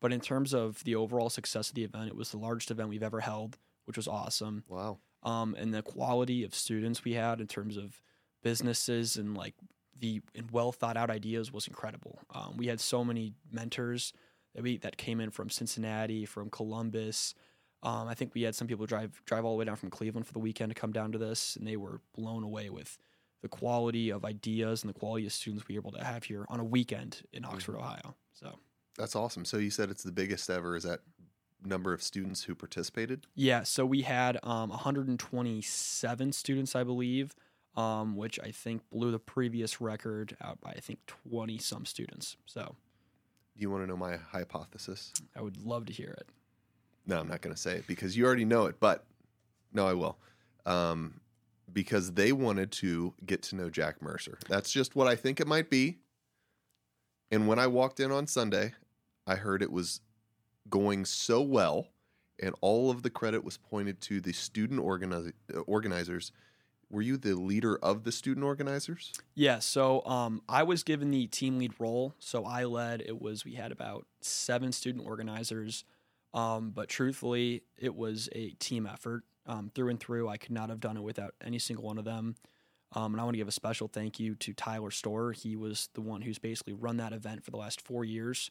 But 0.01 0.13
in 0.13 0.21
terms 0.21 0.55
of 0.55 0.83
the 0.85 0.95
overall 0.95 1.31
success 1.31 1.69
of 1.69 1.75
the 1.75 1.85
event, 1.85 2.09
it 2.09 2.17
was 2.17 2.31
the 2.31 2.39
largest 2.39 2.71
event 2.71 2.89
we've 2.89 3.03
ever 3.03 3.21
held, 3.21 3.59
which 3.85 3.97
was 3.97 4.09
awesome. 4.09 4.65
Wow. 4.69 4.99
Um, 5.23 5.57
and 5.59 5.75
the 5.75 5.83
quality 5.83 6.45
of 6.45 6.55
students 6.55 7.05
we 7.05 7.15
had 7.15 7.41
in 7.41 7.49
terms 7.49 7.77
of 7.77 8.01
businesses 8.43 9.17
and 9.17 9.37
like 9.37 9.55
the 9.99 10.21
and 10.35 10.51
well 10.51 10.71
thought 10.73 10.97
out 10.97 11.11
ideas 11.11 11.53
was 11.53 11.67
incredible. 11.67 12.21
Um, 12.33 12.57
we 12.57 12.69
had 12.69 12.81
so 12.81 13.05
many 13.05 13.35
mentors 13.51 14.13
that 14.55 14.63
we 14.63 14.79
that 14.79 14.97
came 14.97 15.21
in 15.21 15.31
from 15.31 15.51
Cincinnati, 15.51 16.25
from 16.25 16.51
Columbus. 16.51 17.35
Um, 17.83 18.09
I 18.09 18.15
think 18.15 18.35
we 18.35 18.43
had 18.43 18.55
some 18.55 18.69
people 18.69 18.87
drive 18.87 19.21
drive 19.25 19.45
all 19.45 19.53
the 19.53 19.59
way 19.59 19.65
down 19.65 19.77
from 19.77 19.91
Cleveland 19.91 20.27
for 20.27 20.33
the 20.33 20.39
weekend 20.39 20.71
to 20.71 20.81
come 20.81 20.93
down 20.93 21.13
to 21.13 21.19
this, 21.19 21.57
and 21.57 21.67
they 21.67 21.77
were 21.77 22.01
blown 22.15 22.45
away 22.45 22.71
with 22.71 22.99
the 23.43 23.49
quality 23.49 24.11
of 24.11 24.25
ideas 24.25 24.83
and 24.83 24.93
the 24.93 24.99
quality 24.99 25.27
of 25.27 25.33
students 25.33 25.67
we 25.69 25.75
were 25.75 25.81
able 25.81 25.93
to 25.93 26.05
have 26.05 26.25
here 26.25 26.45
on 26.49 26.61
a 26.61 26.65
weekend 26.65 27.23
in 27.33 27.45
Oxford, 27.45 27.77
Ohio. 27.77 28.15
So 28.33 28.59
That's 28.97 29.15
awesome. 29.15 29.45
So 29.45 29.59
you 29.59 29.71
said 29.71 29.91
it's 29.91 30.03
the 30.03 30.13
biggest 30.13 30.51
ever. 30.51 30.77
Is 30.77 30.83
that 30.85 31.01
number 31.65 31.93
of 31.93 32.03
students 32.03 32.45
who 32.45 32.55
participated? 32.55 33.27
yeah, 33.35 33.63
so 33.65 33.85
we 33.85 34.03
had 34.03 34.39
um, 34.45 34.71
127 34.71 36.33
students, 36.33 36.77
I 36.77 36.85
believe, 36.85 37.35
um, 37.77 38.17
which 38.17 38.39
I 38.41 38.51
think 38.51 38.83
blew 38.91 39.11
the 39.11 39.19
previous 39.19 39.81
record 39.81 40.37
out 40.43 40.61
by 40.61 40.71
I 40.71 40.81
think 40.81 41.01
20 41.07 41.59
some 41.59 41.85
students. 41.85 42.37
So 42.47 42.75
Do 43.57 43.63
you 43.63 43.71
want 43.71 43.83
to 43.85 43.87
know 43.87 43.97
my 43.97 44.17
hypothesis? 44.17 45.13
I 45.37 45.43
would 45.43 45.57
love 45.65 45.87
to 45.87 45.93
hear 45.93 46.15
it. 46.19 46.29
No, 47.07 47.19
I'm 47.19 47.29
not 47.29 47.41
going 47.41 47.55
to 47.55 47.61
say 47.61 47.77
it 47.77 47.87
because 47.87 48.17
you 48.17 48.27
already 48.27 48.45
know 48.45 48.67
it, 48.67 48.77
but 48.81 49.05
no, 49.73 49.87
I 49.87 49.95
will. 49.95 50.19
Um, 50.67 51.21
because 51.73 52.13
they 52.13 52.33
wanted 52.33 52.73
to 52.73 53.15
get 53.25 53.43
to 53.43 53.57
know 53.57 53.71
Jack 53.71 54.03
Mercer. 54.03 54.39
That's 54.49 54.71
just 54.71 54.97
what 54.97 55.07
I 55.07 55.17
think 55.17 55.41
it 55.41 55.47
might 55.47 55.71
be. 55.71 55.99
And 57.31 57.47
when 57.47 57.59
I 57.59 57.67
walked 57.67 58.01
in 58.01 58.11
on 58.11 58.27
Sunday, 58.27 58.73
I 59.27 59.37
heard 59.37 59.63
it 59.63 59.71
was 59.71 60.01
going 60.71 61.05
so 61.05 61.43
well, 61.43 61.89
and 62.41 62.55
all 62.61 62.91
of 62.91 63.03
the 63.03 63.11
credit 63.11 63.45
was 63.45 63.59
pointed 63.59 64.01
to 64.03 64.21
the 64.21 64.33
student 64.33 64.81
organi- 64.81 65.33
uh, 65.55 65.61
organizers. 65.61 66.33
Were 66.91 67.03
you 67.03 67.19
the 67.19 67.35
leader 67.35 67.77
of 67.77 68.05
the 68.05 68.13
student 68.13 68.47
organizers? 68.47 69.13
Yeah, 69.35 69.59
so 69.59 70.03
um, 70.07 70.41
I 70.49 70.63
was 70.63 70.83
given 70.83 71.11
the 71.11 71.27
team 71.27 71.59
lead 71.59 71.75
role. 71.79 72.15
So 72.19 72.47
I 72.47 72.65
led. 72.65 73.03
It 73.03 73.21
was 73.21 73.45
we 73.45 73.55
had 73.55 73.73
about 73.73 74.07
seven 74.23 74.73
student 74.73 75.05
organizers, 75.07 75.85
um, 76.33 76.71
but 76.71 76.89
truthfully, 76.89 77.65
it 77.77 77.95
was 77.95 78.31
a 78.33 78.51
team 78.53 78.87
effort 78.87 79.25
um, 79.49 79.71
through 79.75 79.89
and 79.89 79.99
through. 79.99 80.29
I 80.29 80.37
could 80.37 80.53
not 80.53 80.69
have 80.71 80.79
done 80.81 80.97
it 80.97 81.03
without 81.03 81.35
any 81.45 81.59
single 81.59 81.85
one 81.87 81.99
of 81.99 82.05
them. 82.05 82.37
Um, 82.95 83.13
and 83.13 83.21
I 83.21 83.25
want 83.25 83.35
to 83.35 83.39
give 83.39 83.49
a 83.49 83.53
special 83.53 83.89
thank 83.89 84.19
you 84.21 84.35
to 84.37 84.53
Tyler 84.55 84.91
Store. 84.91 85.33
He 85.33 85.57
was 85.57 85.89
the 85.95 86.01
one 86.01 86.23
who's 86.23 86.39
basically 86.39 86.73
run 86.73 86.97
that 86.99 87.13
event 87.13 87.45
for 87.45 87.51
the 87.51 87.57
last 87.59 87.81
four 87.81 88.05
years, 88.05 88.51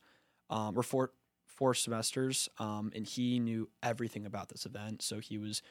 um, 0.50 0.78
or 0.78 0.84
four 0.84 1.12
four 1.48 1.74
semesters, 1.74 2.48
um, 2.60 2.92
and 2.96 3.08
he 3.08 3.40
knew 3.40 3.68
everything 3.82 4.26
about 4.28 4.50
this 4.50 4.66
event. 4.68 5.02
So 5.02 5.20
he 5.20 5.40
was 5.40 5.64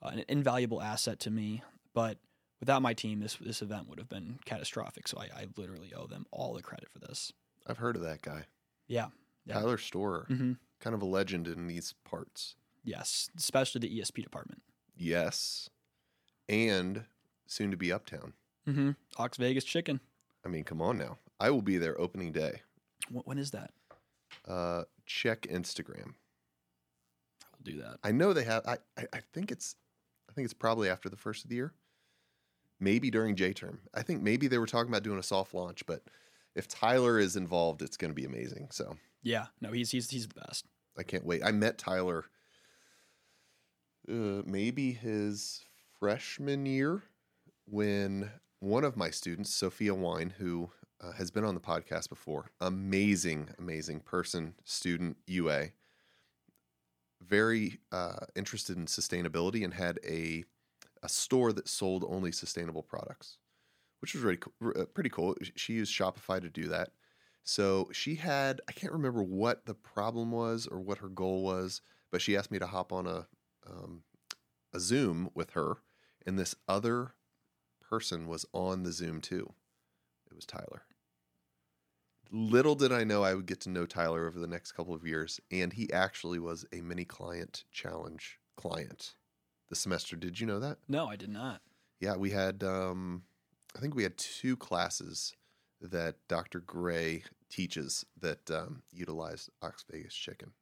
uh, 0.00 0.08
an 0.12 0.24
invaluable 0.28 0.80
asset 0.80 1.20
to 1.20 1.30
me. 1.30 1.62
But 1.92 2.16
without 2.60 2.80
my 2.80 2.94
team, 2.94 3.20
this 3.20 3.36
this 3.36 3.60
event 3.60 3.90
would 3.90 3.98
have 3.98 4.08
been 4.08 4.38
catastrophic. 4.46 5.06
So 5.06 5.18
I, 5.18 5.24
I 5.42 5.46
literally 5.58 5.92
owe 5.94 6.06
them 6.06 6.24
all 6.30 6.54
the 6.54 6.62
credit 6.62 6.88
for 6.90 6.98
this. 7.00 7.30
I've 7.66 7.78
heard 7.78 7.96
of 7.96 8.02
that 8.02 8.22
guy. 8.22 8.44
Yeah. 8.88 9.08
Yeah. 9.44 9.54
Tyler 9.54 9.76
Storer, 9.76 10.26
Mm-hmm. 10.30 10.52
kind 10.80 10.94
of 10.94 11.02
a 11.02 11.06
legend 11.06 11.46
in 11.46 11.66
these 11.66 11.94
parts. 12.04 12.54
Yes, 12.82 13.28
especially 13.36 13.80
the 13.80 14.00
ESP 14.00 14.22
department. 14.22 14.62
Yes. 14.96 15.68
And 16.48 17.04
soon 17.46 17.70
to 17.70 17.76
be 17.76 17.92
Uptown. 17.92 18.32
Mm-hmm. 18.68 18.90
Ox 19.18 19.36
Vegas 19.36 19.64
Chicken. 19.64 20.00
I 20.44 20.48
mean, 20.48 20.64
come 20.64 20.80
on 20.82 20.98
now. 20.98 21.18
I 21.40 21.50
will 21.50 21.62
be 21.62 21.78
there 21.78 21.98
opening 22.00 22.32
day. 22.32 22.62
Wh- 23.10 23.26
When 23.26 23.38
is 23.38 23.50
that? 23.52 23.70
Uh, 24.46 24.84
check 25.06 25.42
Instagram. 25.42 26.14
I 27.42 27.46
will 27.56 27.64
do 27.72 27.78
that. 27.82 27.98
I 28.02 28.12
know 28.12 28.32
they 28.32 28.44
have. 28.44 28.64
I, 28.66 28.78
I, 28.98 29.06
I 29.12 29.20
think 29.32 29.50
it's. 29.50 29.76
I 30.28 30.32
think 30.32 30.44
it's 30.46 30.54
probably 30.54 30.88
after 30.88 31.08
the 31.08 31.16
first 31.16 31.44
of 31.44 31.50
the 31.50 31.56
year. 31.56 31.72
Maybe 32.80 33.10
during 33.10 33.36
J 33.36 33.52
term. 33.52 33.80
I 33.94 34.02
think 34.02 34.22
maybe 34.22 34.48
they 34.48 34.58
were 34.58 34.66
talking 34.66 34.88
about 34.90 35.02
doing 35.04 35.18
a 35.18 35.22
soft 35.22 35.54
launch, 35.54 35.86
but 35.86 36.02
if 36.54 36.66
Tyler 36.68 37.18
is 37.18 37.36
involved, 37.36 37.82
it's 37.82 37.96
going 37.96 38.10
to 38.10 38.14
be 38.14 38.24
amazing. 38.24 38.68
So 38.70 38.96
Yeah. 39.22 39.46
No, 39.60 39.70
he's 39.72 39.90
he's 39.90 40.10
he's 40.10 40.26
the 40.28 40.40
best. 40.40 40.66
I 40.98 41.02
can't 41.04 41.24
wait. 41.24 41.42
I 41.44 41.52
met 41.52 41.78
Tyler. 41.78 42.24
Uh, 44.08 44.42
maybe 44.44 44.92
his 44.92 45.64
freshman 45.98 46.66
year 46.66 47.02
when 47.66 48.30
one 48.60 48.84
of 48.84 48.96
my 48.96 49.10
students, 49.10 49.54
Sophia 49.54 49.94
Wine, 49.94 50.34
who 50.38 50.70
uh, 51.02 51.12
has 51.12 51.30
been 51.30 51.44
on 51.44 51.54
the 51.54 51.60
podcast 51.60 52.08
before, 52.08 52.50
amazing, 52.60 53.48
amazing 53.58 54.00
person, 54.00 54.54
student, 54.64 55.16
UA, 55.26 55.68
very 57.22 57.78
uh, 57.92 58.26
interested 58.36 58.76
in 58.76 58.86
sustainability 58.86 59.64
and 59.64 59.74
had 59.74 59.98
a 60.06 60.44
a 61.02 61.08
store 61.08 61.52
that 61.52 61.68
sold 61.68 62.02
only 62.08 62.32
sustainable 62.32 62.82
products, 62.82 63.36
which 64.00 64.14
was 64.14 64.22
really 64.22 64.38
cool, 64.38 64.72
uh, 64.74 64.86
pretty 64.86 65.10
cool. 65.10 65.34
She 65.54 65.74
used 65.74 65.92
Shopify 65.92 66.40
to 66.40 66.48
do 66.48 66.68
that. 66.68 66.90
So 67.42 67.90
she 67.92 68.14
had 68.14 68.62
I 68.68 68.72
can't 68.72 68.92
remember 68.92 69.22
what 69.22 69.66
the 69.66 69.74
problem 69.74 70.32
was 70.32 70.66
or 70.66 70.80
what 70.80 70.98
her 70.98 71.08
goal 71.08 71.42
was, 71.42 71.82
but 72.10 72.22
she 72.22 72.36
asked 72.36 72.50
me 72.50 72.58
to 72.58 72.66
hop 72.66 72.92
on 72.92 73.06
a 73.06 73.26
um, 73.68 74.02
a 74.72 74.80
Zoom 74.80 75.30
with 75.34 75.50
her, 75.50 75.76
and 76.26 76.38
this 76.38 76.54
other 76.68 77.14
person 77.80 78.26
was 78.26 78.46
on 78.52 78.82
the 78.82 78.92
Zoom 78.92 79.20
too. 79.20 79.52
It 80.30 80.34
was 80.34 80.46
Tyler. 80.46 80.82
Little 82.30 82.74
did 82.74 82.92
I 82.92 83.04
know 83.04 83.22
I 83.22 83.34
would 83.34 83.46
get 83.46 83.60
to 83.60 83.70
know 83.70 83.86
Tyler 83.86 84.26
over 84.26 84.40
the 84.40 84.46
next 84.46 84.72
couple 84.72 84.94
of 84.94 85.06
years, 85.06 85.40
and 85.50 85.72
he 85.72 85.92
actually 85.92 86.38
was 86.38 86.64
a 86.72 86.80
mini 86.80 87.04
client 87.04 87.64
challenge 87.70 88.40
client 88.56 89.14
the 89.68 89.76
semester. 89.76 90.16
Did 90.16 90.40
you 90.40 90.46
know 90.46 90.60
that? 90.60 90.78
No, 90.88 91.06
I 91.06 91.16
did 91.16 91.30
not. 91.30 91.60
Yeah, 92.00 92.16
we 92.16 92.30
had 92.30 92.62
um, 92.62 93.22
I 93.76 93.80
think 93.80 93.94
we 93.94 94.02
had 94.02 94.16
two 94.16 94.56
classes 94.56 95.34
that 95.80 96.16
Dr. 96.28 96.60
Gray 96.60 97.24
teaches 97.50 98.04
that 98.20 98.50
um, 98.50 98.82
utilize 98.92 99.50
Ox 99.62 99.84
Vegas 99.90 100.14
chicken, 100.14 100.52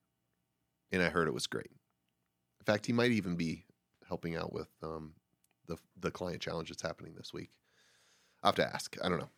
and 0.90 1.02
I 1.02 1.08
heard 1.08 1.28
it 1.28 1.34
was 1.34 1.46
great. 1.46 1.70
In 2.62 2.64
fact, 2.72 2.86
he 2.86 2.92
might 2.92 3.10
even 3.10 3.34
be 3.34 3.64
helping 4.06 4.36
out 4.36 4.52
with 4.52 4.68
um, 4.84 5.14
the 5.66 5.76
the 5.98 6.12
client 6.12 6.40
challenge 6.40 6.68
that's 6.68 6.82
happening 6.82 7.14
this 7.16 7.32
week. 7.32 7.50
I 8.42 8.46
have 8.48 8.54
to 8.54 8.64
ask. 8.64 8.96
I 9.02 9.08
don't 9.08 9.18
know. 9.18 9.30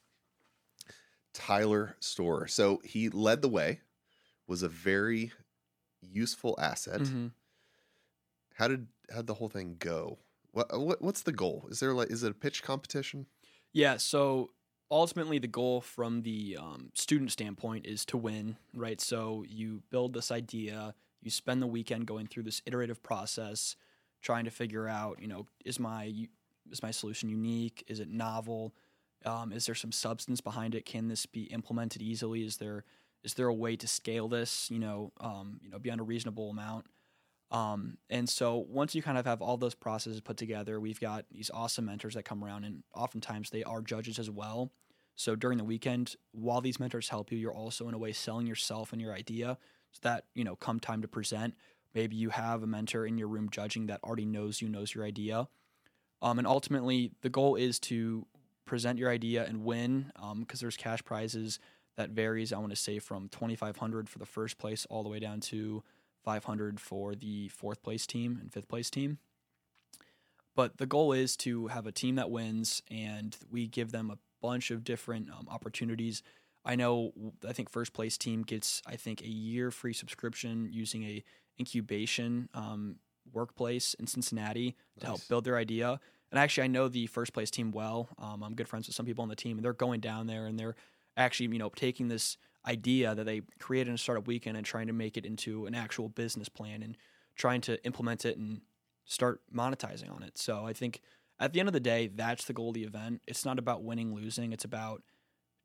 Tyler 1.33 1.97
Store. 2.01 2.47
So 2.47 2.83
he 2.85 3.09
led 3.09 3.41
the 3.41 3.49
way, 3.49 3.81
was 4.47 4.63
a 4.63 4.69
very 4.69 5.33
useful 6.03 6.55
asset. 6.61 7.01
Mhm. 7.01 7.33
How 8.57 8.69
did 8.69 8.89
how 9.11 9.17
did 9.17 9.27
the 9.27 9.35
whole 9.35 9.49
thing 9.49 9.77
go? 9.79 10.19
What, 10.53 10.79
what 10.79 11.01
what's 11.01 11.23
the 11.23 11.33
goal? 11.33 11.67
Is 11.71 11.81
there 11.81 11.95
like 11.95 12.11
is 12.11 12.23
it 12.23 12.31
a 12.31 12.35
pitch 12.35 12.63
competition? 12.63 13.27
Yeah, 13.73 13.97
so 13.97 14.51
ultimately 14.91 15.39
the 15.39 15.49
goal 15.49 15.81
from 15.81 16.23
the 16.23 16.59
um, 16.61 16.91
student 16.95 17.33
standpoint 17.33 17.87
is 17.87 18.05
to 18.07 18.19
win, 18.19 18.59
right? 18.75 19.01
So 19.01 19.45
you 19.49 19.83
build 19.91 20.13
this 20.13 20.31
idea, 20.31 20.95
you 21.25 21.31
spend 21.31 21.63
the 21.63 21.67
weekend 21.67 22.07
going 22.07 22.27
through 22.27 22.45
this 22.45 22.63
iterative 22.67 23.03
process, 23.03 23.77
trying 24.23 24.45
to 24.45 24.51
figure 24.51 24.89
out, 24.89 25.21
you 25.21 25.29
know, 25.29 25.47
is 25.65 25.79
my 25.79 26.13
is 26.71 26.83
my 26.83 26.91
solution 26.91 27.29
unique? 27.29 27.85
Is 27.87 28.01
it 28.01 28.09
novel? 28.09 28.75
Um, 29.25 29.53
is 29.53 29.67
there 29.67 29.75
some 29.75 29.93
substance 29.93 30.41
behind 30.41 30.75
it? 30.75 30.85
Can 30.85 31.09
this 31.09 31.27
be 31.27 31.45
implemented 31.45 32.03
easily? 32.03 32.45
Is 32.45 32.57
there 32.57 32.85
is 33.23 33.35
there 33.35 33.49
a 33.49 33.55
way 33.55 33.77
to 33.77 33.89
scale 33.89 34.29
this? 34.29 34.71
You 34.71 34.79
know, 34.79 35.13
um, 35.21 35.61
you 35.63 35.71
know, 35.71 35.79
beyond 35.79 36.01
a 36.01 36.05
reasonable 36.05 36.51
amount. 36.51 36.87
Um, 37.51 37.99
and 38.11 38.29
so 38.29 38.67
once 38.69 38.95
you 38.95 39.03
kind 39.03 39.17
of 39.17 39.27
have 39.27 39.41
all 39.41 39.57
those 39.57 39.75
processes 39.75 40.21
put 40.21 40.37
together, 40.37 40.81
we've 40.81 41.01
got 41.01 41.27
these 41.31 41.51
awesome 41.55 41.85
mentors 41.85 42.15
that 42.15 42.25
come 42.25 42.43
around, 42.43 42.65
and 42.65 42.83
oftentimes 42.95 43.51
they 43.51 43.63
are 43.63 43.81
judges 43.81 44.19
as 44.19 44.29
well. 44.29 44.73
So 45.17 45.37
during 45.37 45.59
the 45.59 45.65
weekend, 45.65 46.17
while 46.33 46.61
these 46.61 46.81
mentors 46.81 47.09
help 47.09 47.31
you, 47.31 47.39
you're 47.39 47.55
also 47.55 47.87
in 47.89 47.95
a 47.95 47.99
way 47.99 48.13
selling 48.13 48.47
yourself 48.47 48.93
and 48.93 49.01
your 49.01 49.13
idea, 49.13 49.59
so 49.95 50.01
that 50.03 50.25
you 50.35 50.45
know, 50.45 50.57
come 50.57 50.79
time 50.79 51.01
to 51.01 51.09
present, 51.09 51.55
maybe 51.95 52.15
you 52.15 52.29
have 52.31 52.63
a 52.63 52.67
mentor 52.67 53.07
in 53.07 53.17
your 53.17 53.29
room 53.29 53.49
judging 53.51 53.87
that 53.87 54.01
already 54.05 54.27
knows 54.27 54.61
you, 54.61 54.69
knows 54.69 54.95
your 54.95 55.05
idea, 55.05 55.49
um, 56.21 56.39
and 56.39 56.47
ultimately 56.47 57.13
the 57.23 57.31
goal 57.31 57.57
is 57.57 57.79
to 57.79 58.27
present 58.67 58.99
your 58.99 59.11
idea 59.11 59.45
and 59.45 59.65
win, 59.65 60.13
because 60.41 60.61
there's 60.61 60.77
cash 60.77 61.05
prizes 61.05 61.59
that 61.97 62.11
varies. 62.11 62.53
I 62.53 62.59
want 62.59 62.71
to 62.71 62.77
say 62.77 62.99
from 62.99 63.29
2,500 63.29 64.09
for 64.09 64.19
the 64.19 64.27
first 64.27 64.59
place 64.59 64.87
all 64.91 65.03
the 65.03 65.09
way 65.09 65.19
down 65.19 65.41
to 65.41 65.83
500 66.25 66.81
for 66.81 67.15
the 67.15 67.49
fourth 67.49 67.83
place 67.83 68.07
team 68.07 68.39
and 68.41 68.53
fifth 68.53 68.69
place 68.69 68.91
team. 68.91 69.19
But 70.57 70.79
the 70.79 70.87
goal 70.87 71.13
is 71.13 71.37
to 71.39 71.67
have 71.69 71.87
a 71.87 71.93
team 71.93 72.15
that 72.15 72.31
wins, 72.31 72.83
and 72.91 73.37
we 73.51 73.67
give 73.67 73.93
them 73.93 74.11
a 74.11 74.19
bunch 74.41 74.71
of 74.71 74.85
different 74.85 75.29
um, 75.31 75.49
opportunities. 75.51 76.23
I 76.65 76.77
know, 76.77 77.13
I 77.47 77.53
think 77.53 77.69
first 77.69 77.93
place 77.93 78.17
team 78.17 78.43
gets, 78.43 78.81
I 78.87 78.97
think, 78.97 79.21
a 79.21 79.29
year 79.29 79.71
free 79.71 79.93
subscription 79.93 80.69
using 80.73 81.05
a 81.05 81.23
incubation 81.61 82.49
um, 82.55 82.97
workplace 83.33 83.95
in 83.95 84.07
Cincinnati 84.07 84.77
to 85.01 85.07
help 85.07 85.21
build 85.29 85.45
their 85.45 85.57
idea. 85.57 86.01
And 86.31 86.39
actually, 86.39 86.65
I 86.65 86.69
know 86.69 86.89
the 86.89 87.07
first 87.07 87.33
place 87.33 87.51
team 87.51 87.71
well. 87.71 88.09
Um, 88.19 88.43
I'm 88.43 88.55
good 88.55 88.69
friends 88.69 88.87
with 88.87 88.97
some 88.97 89.07
people 89.07 89.23
on 89.23 89.29
the 89.29 89.37
team, 89.37 89.59
and 89.59 89.65
they're 89.65 89.73
going 89.73 90.01
down 90.01 90.27
there 90.27 90.47
and 90.47 90.59
they're 90.59 90.75
actually, 91.17 91.49
you 91.53 91.59
know, 91.59 91.69
taking 91.69 92.09
this 92.09 92.37
idea 92.67 93.15
that 93.15 93.25
they 93.25 93.43
created 93.59 93.89
in 93.89 93.95
a 93.95 93.99
startup 93.99 94.27
weekend 94.27 94.57
and 94.57 94.65
trying 94.67 94.87
to 94.87 94.93
make 94.93 95.17
it 95.17 95.27
into 95.27 95.67
an 95.67 95.75
actual 95.75 96.09
business 96.09 96.49
plan 96.49 96.83
and 96.83 96.97
trying 97.37 97.61
to 97.61 97.83
implement 97.85 98.25
it 98.25 98.39
and 98.39 98.63
start 99.05 99.41
monetizing 99.55 100.11
on 100.11 100.23
it. 100.23 100.39
So 100.39 100.67
I 100.67 100.73
think 100.73 101.01
at 101.39 101.53
the 101.53 101.61
end 101.61 101.69
of 101.69 101.73
the 101.73 101.81
day, 101.81 102.09
that's 102.13 102.47
the 102.47 102.53
goal 102.53 102.69
of 102.69 102.75
the 102.75 102.85
event. 102.85 103.21
It's 103.27 103.45
not 103.45 103.59
about 103.59 103.83
winning, 103.83 104.15
losing. 104.15 104.53
It's 104.53 104.65
about 104.65 105.03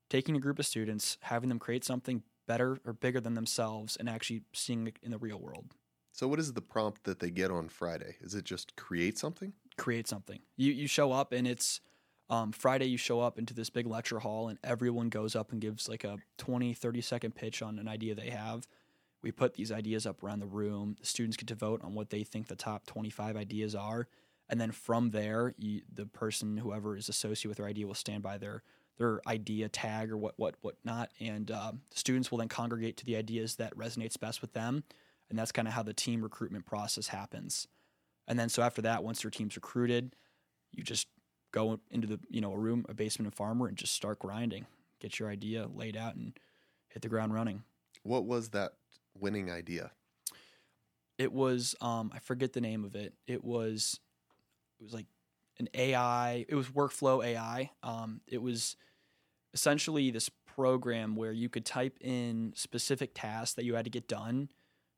taking 0.09 0.35
a 0.35 0.39
group 0.39 0.59
of 0.59 0.65
students, 0.65 1.17
having 1.21 1.49
them 1.49 1.59
create 1.59 1.83
something 1.83 2.23
better 2.47 2.79
or 2.85 2.93
bigger 2.93 3.21
than 3.21 3.35
themselves, 3.35 3.95
and 3.95 4.09
actually 4.09 4.41
seeing 4.53 4.87
it 4.87 4.97
in 5.03 5.11
the 5.11 5.17
real 5.17 5.39
world. 5.39 5.75
So 6.11 6.27
what 6.27 6.39
is 6.39 6.53
the 6.53 6.61
prompt 6.61 7.03
that 7.03 7.19
they 7.19 7.29
get 7.29 7.51
on 7.51 7.69
Friday? 7.69 8.15
Is 8.21 8.35
it 8.35 8.43
just 8.43 8.75
create 8.75 9.17
something? 9.17 9.53
create 9.79 10.07
something. 10.07 10.39
You 10.57 10.71
you 10.73 10.87
show 10.87 11.11
up 11.11 11.31
and 11.31 11.47
it's 11.47 11.81
um, 12.29 12.51
Friday 12.51 12.85
you 12.85 12.97
show 12.97 13.21
up 13.21 13.39
into 13.39 13.55
this 13.55 13.71
big 13.71 13.87
lecture 13.87 14.19
hall 14.19 14.49
and 14.49 14.59
everyone 14.63 15.09
goes 15.09 15.35
up 15.35 15.51
and 15.51 15.59
gives 15.59 15.89
like 15.89 16.03
a 16.03 16.17
20 16.37 16.73
30 16.73 17.01
second 17.01 17.33
pitch 17.33 17.63
on 17.63 17.79
an 17.79 17.87
idea 17.87 18.13
they 18.13 18.29
have. 18.29 18.67
We 19.23 19.31
put 19.31 19.55
these 19.55 19.71
ideas 19.71 20.05
up 20.05 20.23
around 20.23 20.39
the 20.39 20.45
room. 20.45 20.95
The 20.99 21.07
students 21.07 21.35
get 21.37 21.47
to 21.47 21.55
vote 21.55 21.81
on 21.83 21.93
what 21.95 22.09
they 22.09 22.23
think 22.23 22.47
the 22.47 22.55
top 22.55 22.85
25 22.85 23.35
ideas 23.35 23.73
are. 23.75 24.07
And 24.47 24.61
then 24.61 24.71
from 24.71 25.11
there, 25.11 25.53
you, 25.57 25.81
the 25.93 26.05
person, 26.05 26.57
whoever 26.57 26.95
is 26.95 27.09
associated 27.09 27.49
with 27.49 27.57
their 27.57 27.67
idea, 27.67 27.85
will 27.85 27.93
stand 27.93 28.23
by 28.23 28.37
their 28.37 28.63
their 29.00 29.22
idea 29.25 29.70
tag 29.70 30.12
or 30.12 30.18
what 30.18 30.36
what 30.38 30.56
what 30.62 30.75
not, 30.84 31.10
and 31.20 31.50
um, 31.50 31.82
students 31.91 32.29
will 32.29 32.38
then 32.38 32.50
congregate 32.50 32.98
to 32.98 33.06
the 33.06 33.15
ideas 33.15 33.56
that 33.56 33.75
resonates 33.75 34.20
best 34.20 34.41
with 34.41 34.53
them, 34.53 34.84
and 35.29 35.39
that's 35.39 35.51
kind 35.51 35.68
of 35.68 35.74
how 35.74 35.82
the 35.82 35.94
team 35.94 36.22
recruitment 36.22 36.65
process 36.65 37.08
happens. 37.08 37.68
And 38.27 38.38
then 38.38 38.50
so 38.50 38.62
after 38.62 38.82
that, 38.84 39.03
once 39.03 39.24
your 39.24 39.32
team's 39.32 39.56
recruited, 39.56 40.15
you 40.72 40.84
just 40.84 41.08
go 41.51 41.79
into 41.89 42.08
the 42.08 42.20
you 42.29 42.41
know 42.41 42.51
a 42.51 42.58
room, 42.58 42.86
a 42.89 42.94
basement 42.94 43.27
of 43.27 43.34
farmer, 43.34 43.68
and 43.68 43.77
just 43.77 43.94
start 43.94 44.20
grinding. 44.20 44.68
Get 45.00 45.18
your 45.18 45.29
idea 45.29 45.68
laid 45.74 45.96
out 45.96 46.15
and 46.15 46.38
hit 46.89 47.01
the 47.01 47.10
ground 47.10 47.34
running. 47.34 47.63
What 48.03 48.25
was 48.25 48.50
that 48.50 48.74
winning 49.18 49.50
idea? 49.50 49.91
It 51.18 51.32
was 51.32 51.74
um, 51.79 52.12
I 52.13 52.20
forget 52.20 52.51
the 52.51 52.62
name 52.62 52.84
of 52.84 52.96
it. 52.96 53.13
It 53.27 53.46
was 53.46 54.00
it 54.77 54.84
was 54.84 54.94
like 54.94 55.08
an 55.58 55.70
AI. 55.74 56.46
It 56.50 56.56
was 56.56 56.68
workflow 56.68 57.24
AI. 57.24 57.72
Um, 57.82 58.20
it 58.27 58.41
was 58.41 58.75
essentially 59.53 60.12
this 60.12 60.29
program 60.46 61.15
where 61.15 61.32
you 61.32 61.50
could 61.50 61.65
type 61.65 61.98
in 62.01 62.53
specific 62.56 63.12
tasks 63.13 63.56
that 63.56 63.65
you 63.65 63.75
had 63.75 63.86
to 63.86 63.91
get 63.91 64.08
done 64.08 64.50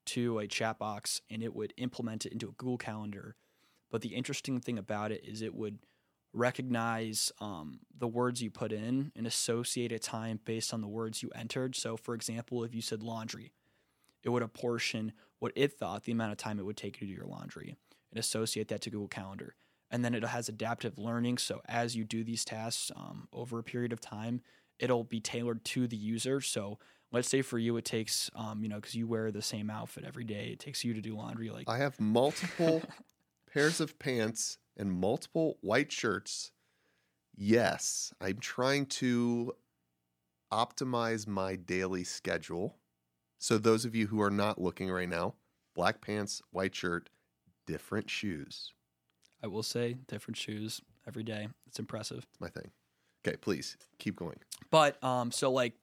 to 0.06 0.40
a 0.40 0.48
chat 0.48 0.80
box 0.80 1.22
and 1.30 1.44
it 1.44 1.56
would 1.56 1.74
implement 1.78 2.26
it 2.26 2.34
into 2.34 2.50
a 2.50 2.54
Google 2.54 2.78
Calendar. 2.78 3.36
But 3.92 4.02
the 4.02 4.16
interesting 4.16 4.60
thing 4.60 4.78
about 4.78 5.12
it 5.12 5.24
is 5.24 5.42
it 5.42 5.54
would 5.54 5.80
recognize 6.34 7.32
um, 7.40 7.80
the 7.98 8.08
words 8.08 8.42
you 8.42 8.50
put 8.50 8.72
in 8.72 9.12
and 9.16 9.28
associate 9.28 9.92
a 9.92 10.00
time 10.00 10.40
based 10.46 10.74
on 10.74 10.82
the 10.82 10.88
words 10.88 11.22
you 11.22 11.30
entered. 11.36 11.76
So, 11.76 11.98
for 11.98 12.16
example, 12.16 12.64
if 12.64 12.74
you 12.74 12.82
said 12.82 13.04
laundry, 13.04 13.52
it 14.24 14.30
would 14.30 14.44
apportion 14.44 15.14
what 15.40 15.52
it 15.56 15.74
thought 15.78 16.04
the 16.04 16.12
amount 16.12 16.32
of 16.32 16.38
time 16.38 16.60
it 16.60 16.66
would 16.66 16.78
take 16.78 17.02
you 17.02 17.08
to 17.08 17.14
do 17.14 17.18
your 17.18 17.28
laundry 17.28 17.76
and 18.12 18.20
associate 18.20 18.68
that 18.70 18.82
to 18.82 18.90
Google 18.90 19.08
Calendar. 19.08 19.56
And 19.92 20.04
then 20.06 20.14
it 20.14 20.24
has 20.24 20.50
adaptive 20.50 20.98
learning. 20.98 21.38
So, 21.38 21.62
as 21.68 21.96
you 21.96 22.04
do 22.04 22.24
these 22.24 22.46
tasks 22.46 22.92
um, 22.96 23.28
over 23.34 23.60
a 23.60 23.64
period 23.64 23.92
of 23.94 24.00
time, 24.00 24.42
it'll 24.80 25.04
be 25.04 25.20
tailored 25.20 25.64
to 25.66 25.88
the 25.88 25.98
user. 25.98 26.42
So, 26.42 26.80
let's 27.12 27.28
say 27.28 27.42
for 27.42 27.60
you, 27.60 27.78
it 27.78 27.86
takes, 27.86 28.30
um, 28.36 28.64
you 28.64 28.70
know, 28.70 28.78
because 28.78 28.96
you 28.96 29.08
wear 29.08 29.32
the 29.32 29.42
same 29.42 29.70
outfit 29.70 30.04
every 30.06 30.24
day, 30.24 30.50
it 30.54 30.60
takes 30.60 30.84
you 30.84 30.94
to 30.94 31.02
do 31.02 31.16
laundry 31.16 31.50
like 31.50 31.70
I 31.70 31.78
have 31.78 32.00
multiple 32.00 32.82
pairs 33.54 33.80
of 33.82 34.00
pants 34.00 34.58
and 34.78 34.92
multiple 34.92 35.58
white 35.62 35.92
shirts. 35.92 36.52
Yes, 37.36 38.14
I'm 38.22 38.38
trying 38.38 38.86
to 38.88 39.54
optimize 40.52 41.28
my 41.28 41.56
daily 41.56 42.04
schedule. 42.04 42.78
So 43.40 43.58
those 43.58 43.86
of 43.86 43.96
you 43.96 44.08
who 44.08 44.22
are 44.22 44.30
not 44.30 44.62
looking 44.62 44.92
right 44.92 45.10
now, 45.10 45.36
black 45.76 46.02
pants, 46.02 46.42
white 46.52 46.76
shirt, 46.76 47.10
different 47.66 48.10
shoes. 48.10 48.74
I 49.44 49.48
will 49.48 49.64
say, 49.64 49.98
different 50.08 50.38
shoes 50.38 50.82
every 51.08 51.24
day. 51.24 51.48
It's 51.68 51.80
impressive. 51.80 52.26
It's 52.30 52.42
my 52.42 52.50
thing. 52.50 52.72
Okay, 53.26 53.38
please 53.38 53.78
keep 54.00 54.16
going. 54.16 54.38
But 54.70 55.04
um, 55.04 55.32
so 55.32 55.52
like 55.52 55.74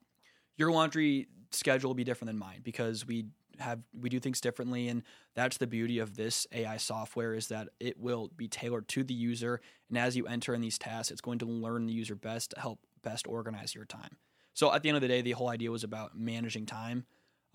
your 0.57 0.73
laundry 0.73 1.29
schedule 1.51 1.91
will 1.91 1.95
be 1.95 2.05
different 2.05 2.29
than 2.29 2.39
mine 2.39 2.61
because 2.63 3.07
we 3.07 3.27
have 3.59 3.81
we 3.99 4.09
do 4.09 4.21
things 4.21 4.41
differently, 4.41 4.89
and 4.89 5.03
that's 5.35 5.57
the 5.57 5.67
beauty 5.67 5.99
of 5.99 6.17
this 6.17 6.47
AI 6.53 6.77
software 6.77 7.35
is 7.35 7.49
that 7.49 7.69
it 7.81 7.99
will 7.99 8.31
be 8.37 8.49
tailored 8.49 8.89
to 8.89 9.03
the 9.05 9.15
user, 9.15 9.61
and 9.89 9.99
as 9.99 10.17
you 10.17 10.27
enter 10.27 10.55
in 10.55 10.61
these 10.61 10.79
tasks, 10.79 11.11
it's 11.11 11.21
going 11.21 11.39
to 11.39 11.47
learn 11.47 11.87
the 11.87 11.93
user 11.93 12.15
best 12.15 12.51
to 12.51 12.61
help 12.61 12.81
best 13.03 13.27
organize 13.27 13.75
your 13.75 13.85
time. 13.85 14.17
So 14.55 14.73
at 14.73 14.83
the 14.83 14.89
end 14.89 14.97
of 14.97 15.03
the 15.03 15.09
day, 15.09 15.23
the 15.23 15.33
whole 15.33 15.49
idea 15.49 15.71
was 15.71 15.85
about 15.85 16.17
managing 16.19 16.67
time, 16.67 17.05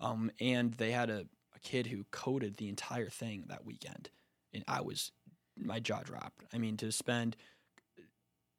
um, 0.00 0.30
and 0.40 0.72
they 0.74 0.92
had 0.92 1.10
a, 1.10 1.26
a 1.54 1.58
kid 1.62 1.86
who 1.86 2.04
coded 2.10 2.56
the 2.56 2.68
entire 2.68 3.08
thing 3.10 3.44
that 3.48 3.64
weekend, 3.64 4.10
and 4.52 4.64
I 4.68 4.80
was 4.80 5.12
my 5.56 5.80
jaw 5.80 6.00
dropped. 6.02 6.44
I 6.52 6.58
mean, 6.58 6.76
to 6.78 6.90
spend, 6.92 7.36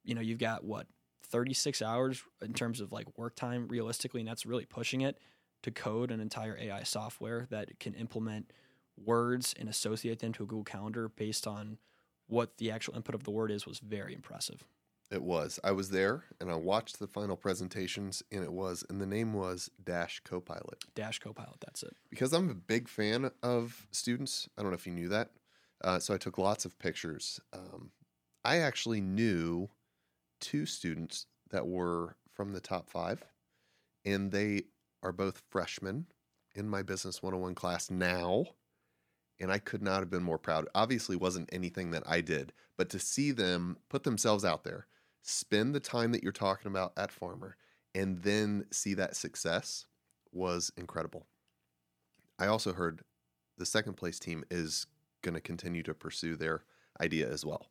you 0.03 0.15
know, 0.15 0.21
you've 0.21 0.39
got 0.39 0.63
what 0.63 0.87
36 1.23 1.81
hours 1.81 2.23
in 2.41 2.53
terms 2.53 2.79
of 2.81 2.91
like 2.91 3.17
work 3.17 3.35
time 3.35 3.67
realistically, 3.67 4.21
and 4.21 4.27
that's 4.27 4.45
really 4.45 4.65
pushing 4.65 5.01
it 5.01 5.17
to 5.63 5.71
code 5.71 6.11
an 6.11 6.19
entire 6.19 6.57
AI 6.59 6.83
software 6.83 7.47
that 7.49 7.79
can 7.79 7.93
implement 7.95 8.51
words 9.03 9.53
and 9.59 9.67
associate 9.67 10.19
them 10.19 10.31
to 10.33 10.43
a 10.43 10.45
Google 10.45 10.63
Calendar 10.63 11.09
based 11.09 11.47
on 11.47 11.77
what 12.27 12.57
the 12.57 12.71
actual 12.71 12.95
input 12.95 13.15
of 13.15 13.23
the 13.23 13.31
word 13.31 13.51
is 13.51 13.65
was 13.65 13.79
very 13.79 14.13
impressive. 14.13 14.63
It 15.11 15.21
was. 15.21 15.59
I 15.63 15.71
was 15.71 15.91
there 15.91 16.23
and 16.39 16.49
I 16.49 16.55
watched 16.55 16.99
the 16.99 17.07
final 17.07 17.35
presentations, 17.35 18.23
and 18.31 18.43
it 18.43 18.51
was, 18.51 18.83
and 18.89 18.99
the 18.99 19.05
name 19.05 19.33
was 19.33 19.69
Dash 19.83 20.21
Copilot. 20.23 20.83
Dash 20.95 21.19
Copilot, 21.19 21.57
that's 21.61 21.83
it. 21.83 21.95
Because 22.09 22.33
I'm 22.33 22.49
a 22.49 22.55
big 22.55 22.87
fan 22.87 23.29
of 23.43 23.87
students. 23.91 24.49
I 24.57 24.61
don't 24.61 24.71
know 24.71 24.75
if 24.75 24.87
you 24.87 24.93
knew 24.93 25.09
that. 25.09 25.29
Uh, 25.83 25.99
so 25.99 26.13
I 26.13 26.17
took 26.17 26.37
lots 26.37 26.65
of 26.65 26.79
pictures. 26.79 27.39
Um, 27.53 27.91
I 28.43 28.59
actually 28.59 29.01
knew 29.01 29.69
two 30.39 30.65
students 30.65 31.25
that 31.51 31.67
were 31.67 32.15
from 32.33 32.51
the 32.51 32.59
top 32.59 32.89
five, 32.89 33.23
and 34.03 34.31
they 34.31 34.63
are 35.03 35.11
both 35.11 35.41
freshmen 35.49 36.05
in 36.53 36.69
my 36.69 36.81
Business 36.81 37.21
101 37.21 37.55
class 37.55 37.89
now. 37.89 38.45
And 39.39 39.51
I 39.51 39.57
could 39.57 39.81
not 39.81 39.99
have 39.99 40.09
been 40.09 40.23
more 40.23 40.37
proud. 40.37 40.67
Obviously, 40.73 41.17
wasn't 41.17 41.49
anything 41.51 41.91
that 41.91 42.03
I 42.05 42.21
did, 42.21 42.53
but 42.77 42.89
to 42.91 42.99
see 42.99 43.31
them 43.31 43.77
put 43.89 44.03
themselves 44.03 44.45
out 44.45 44.63
there, 44.63 44.87
spend 45.23 45.75
the 45.75 45.81
time 45.81 46.13
that 46.13 46.23
you're 46.23 46.31
talking 46.31 46.71
about 46.71 46.93
at 46.95 47.11
Farmer, 47.11 47.57
and 47.93 48.21
then 48.21 48.65
see 48.71 48.93
that 48.93 49.15
success 49.15 49.85
was 50.31 50.71
incredible. 50.77 51.27
I 52.39 52.47
also 52.47 52.73
heard 52.73 53.01
the 53.57 53.65
second 53.65 53.95
place 53.95 54.19
team 54.19 54.43
is 54.49 54.87
going 55.25 55.35
to 55.35 55.41
continue 55.41 55.83
to 55.83 55.93
pursue 55.93 56.35
their 56.37 56.63
idea 57.01 57.29
as 57.29 57.43
well, 57.43 57.67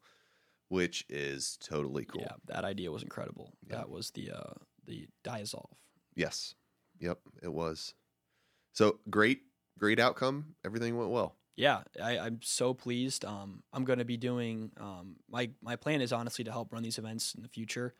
which 0.68 1.06
is 1.08 1.56
totally 1.62 2.04
cool. 2.04 2.22
Yeah, 2.22 2.36
that 2.46 2.64
idea 2.64 2.90
was 2.90 3.02
incredible. 3.02 3.54
Yeah. 3.66 3.76
That 3.76 3.88
was 3.88 4.10
the 4.10 4.32
uh, 4.32 4.54
the 4.84 5.08
Diasolve. 5.22 5.70
Yes. 6.14 6.54
Yep, 7.00 7.18
it 7.42 7.52
was. 7.52 7.94
So 8.72 8.98
great, 9.08 9.42
great 9.78 9.98
outcome. 9.98 10.56
Everything 10.64 10.96
went 10.96 11.10
well. 11.10 11.36
Yeah, 11.56 11.82
I, 12.02 12.18
I'm 12.18 12.40
so 12.42 12.74
pleased. 12.74 13.24
Um, 13.24 13.62
I'm 13.72 13.84
going 13.84 14.00
to 14.00 14.04
be 14.04 14.16
doing 14.16 14.72
um, 14.78 15.16
my 15.30 15.50
my 15.62 15.76
plan 15.76 16.00
is 16.00 16.12
honestly 16.12 16.44
to 16.44 16.52
help 16.52 16.72
run 16.72 16.82
these 16.82 16.98
events 16.98 17.34
in 17.34 17.42
the 17.42 17.48
future. 17.48 17.94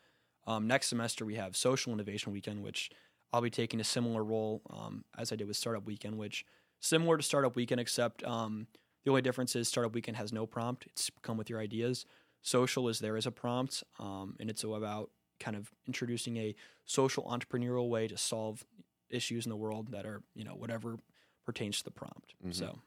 Um, 0.47 0.67
next 0.67 0.87
semester 0.87 1.25
we 1.25 1.35
have 1.35 1.55
Social 1.55 1.93
Innovation 1.93 2.31
Weekend, 2.31 2.61
which 2.61 2.91
I'll 3.33 3.41
be 3.41 3.49
taking 3.49 3.79
a 3.79 3.83
similar 3.83 4.23
role 4.23 4.61
um, 4.69 5.05
as 5.17 5.31
I 5.31 5.35
did 5.35 5.47
with 5.47 5.57
Startup 5.57 5.85
Weekend, 5.85 6.17
which 6.17 6.45
similar 6.79 7.17
to 7.17 7.23
Startup 7.23 7.55
Weekend, 7.55 7.81
except 7.81 8.23
um, 8.23 8.67
the 9.05 9.11
only 9.11 9.21
difference 9.21 9.55
is 9.55 9.67
Startup 9.69 9.93
Weekend 9.93 10.17
has 10.17 10.33
no 10.33 10.45
prompt; 10.45 10.87
it's 10.87 11.09
come 11.21 11.37
with 11.37 11.49
your 11.49 11.59
ideas. 11.59 12.05
Social 12.41 12.89
is 12.89 12.99
there 12.99 13.15
as 13.17 13.25
a 13.25 13.31
prompt, 13.31 13.83
um, 13.99 14.35
and 14.39 14.49
it's 14.49 14.63
about 14.63 15.11
kind 15.39 15.55
of 15.55 15.71
introducing 15.87 16.37
a 16.37 16.55
social 16.85 17.23
entrepreneurial 17.25 17.89
way 17.89 18.07
to 18.07 18.17
solve 18.17 18.65
issues 19.09 19.45
in 19.45 19.49
the 19.49 19.55
world 19.55 19.91
that 19.91 20.05
are 20.05 20.23
you 20.35 20.43
know 20.43 20.55
whatever 20.55 20.97
pertains 21.45 21.77
to 21.77 21.83
the 21.85 21.91
prompt. 21.91 22.33
Mhm. 22.43 22.53
So 22.53 22.79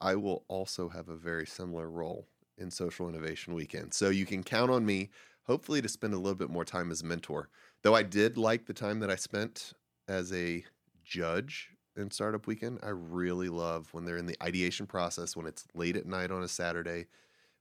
I 0.00 0.14
will 0.16 0.44
also 0.48 0.88
have 0.88 1.08
a 1.08 1.16
very 1.16 1.46
similar 1.46 1.90
role 1.90 2.28
in 2.58 2.70
Social 2.70 3.08
Innovation 3.08 3.54
Weekend. 3.54 3.94
So 3.94 4.10
you 4.10 4.26
can 4.26 4.42
count 4.42 4.70
on 4.70 4.84
me, 4.84 5.10
hopefully, 5.44 5.82
to 5.82 5.88
spend 5.88 6.14
a 6.14 6.18
little 6.18 6.34
bit 6.34 6.50
more 6.50 6.64
time 6.64 6.90
as 6.90 7.02
a 7.02 7.06
mentor. 7.06 7.48
Though 7.82 7.94
I 7.94 8.02
did 8.02 8.36
like 8.36 8.66
the 8.66 8.74
time 8.74 9.00
that 9.00 9.10
I 9.10 9.16
spent 9.16 9.72
as 10.08 10.32
a 10.32 10.64
judge 11.02 11.70
in 11.96 12.10
Startup 12.10 12.46
Weekend. 12.46 12.80
I 12.82 12.90
really 12.90 13.48
love 13.48 13.92
when 13.94 14.04
they're 14.04 14.16
in 14.16 14.26
the 14.26 14.36
ideation 14.42 14.86
process, 14.86 15.36
when 15.36 15.46
it's 15.46 15.66
late 15.74 15.96
at 15.96 16.06
night 16.06 16.30
on 16.30 16.42
a 16.42 16.48
Saturday, 16.48 17.06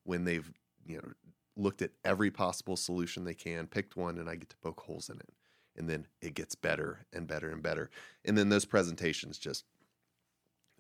when 0.04 0.26
they've, 0.26 0.52
you 0.86 0.98
know, 0.98 1.14
looked 1.58 1.82
at 1.82 1.92
every 2.06 2.32
possible 2.32 2.78
solution 2.78 3.26
they 3.26 3.36
can, 3.36 3.68
picked 3.68 3.96
one, 3.96 4.18
and 4.18 4.30
I 4.30 4.36
get 4.36 4.50
to 4.50 4.58
poke 4.58 4.82
holes 4.82 5.10
in 5.10 5.18
it. 5.20 5.30
And 5.76 5.90
then 5.90 6.08
it 6.22 6.34
gets 6.36 6.56
better 6.56 7.06
and 7.14 7.28
better 7.28 7.52
and 7.52 7.64
better. 7.64 7.92
And 8.26 8.38
then 8.38 8.50
those 8.50 8.66
presentations 8.66 9.40
just 9.40 9.66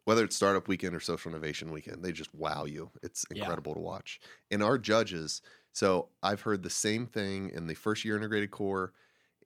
whether 0.05 0.23
it's 0.23 0.35
startup 0.35 0.67
weekend 0.67 0.95
or 0.95 0.99
social 0.99 1.31
innovation 1.31 1.71
weekend, 1.71 2.03
they 2.03 2.11
just 2.11 2.33
wow 2.33 2.65
you. 2.65 2.91
It's 3.03 3.23
Yeah. 3.33 3.55
incredible 3.55 3.73
to 3.75 3.79
watch. 3.79 4.19
And 4.49 4.63
our 4.63 4.77
judges, 4.77 5.41
so 5.73 6.09
I've 6.23 6.41
heard 6.41 6.63
the 6.63 6.69
same 6.69 7.05
thing 7.05 7.49
in 7.51 7.67
the 7.67 7.75
first 7.75 8.03
year 8.03 8.17
integrated 8.17 8.51
core, 8.51 8.93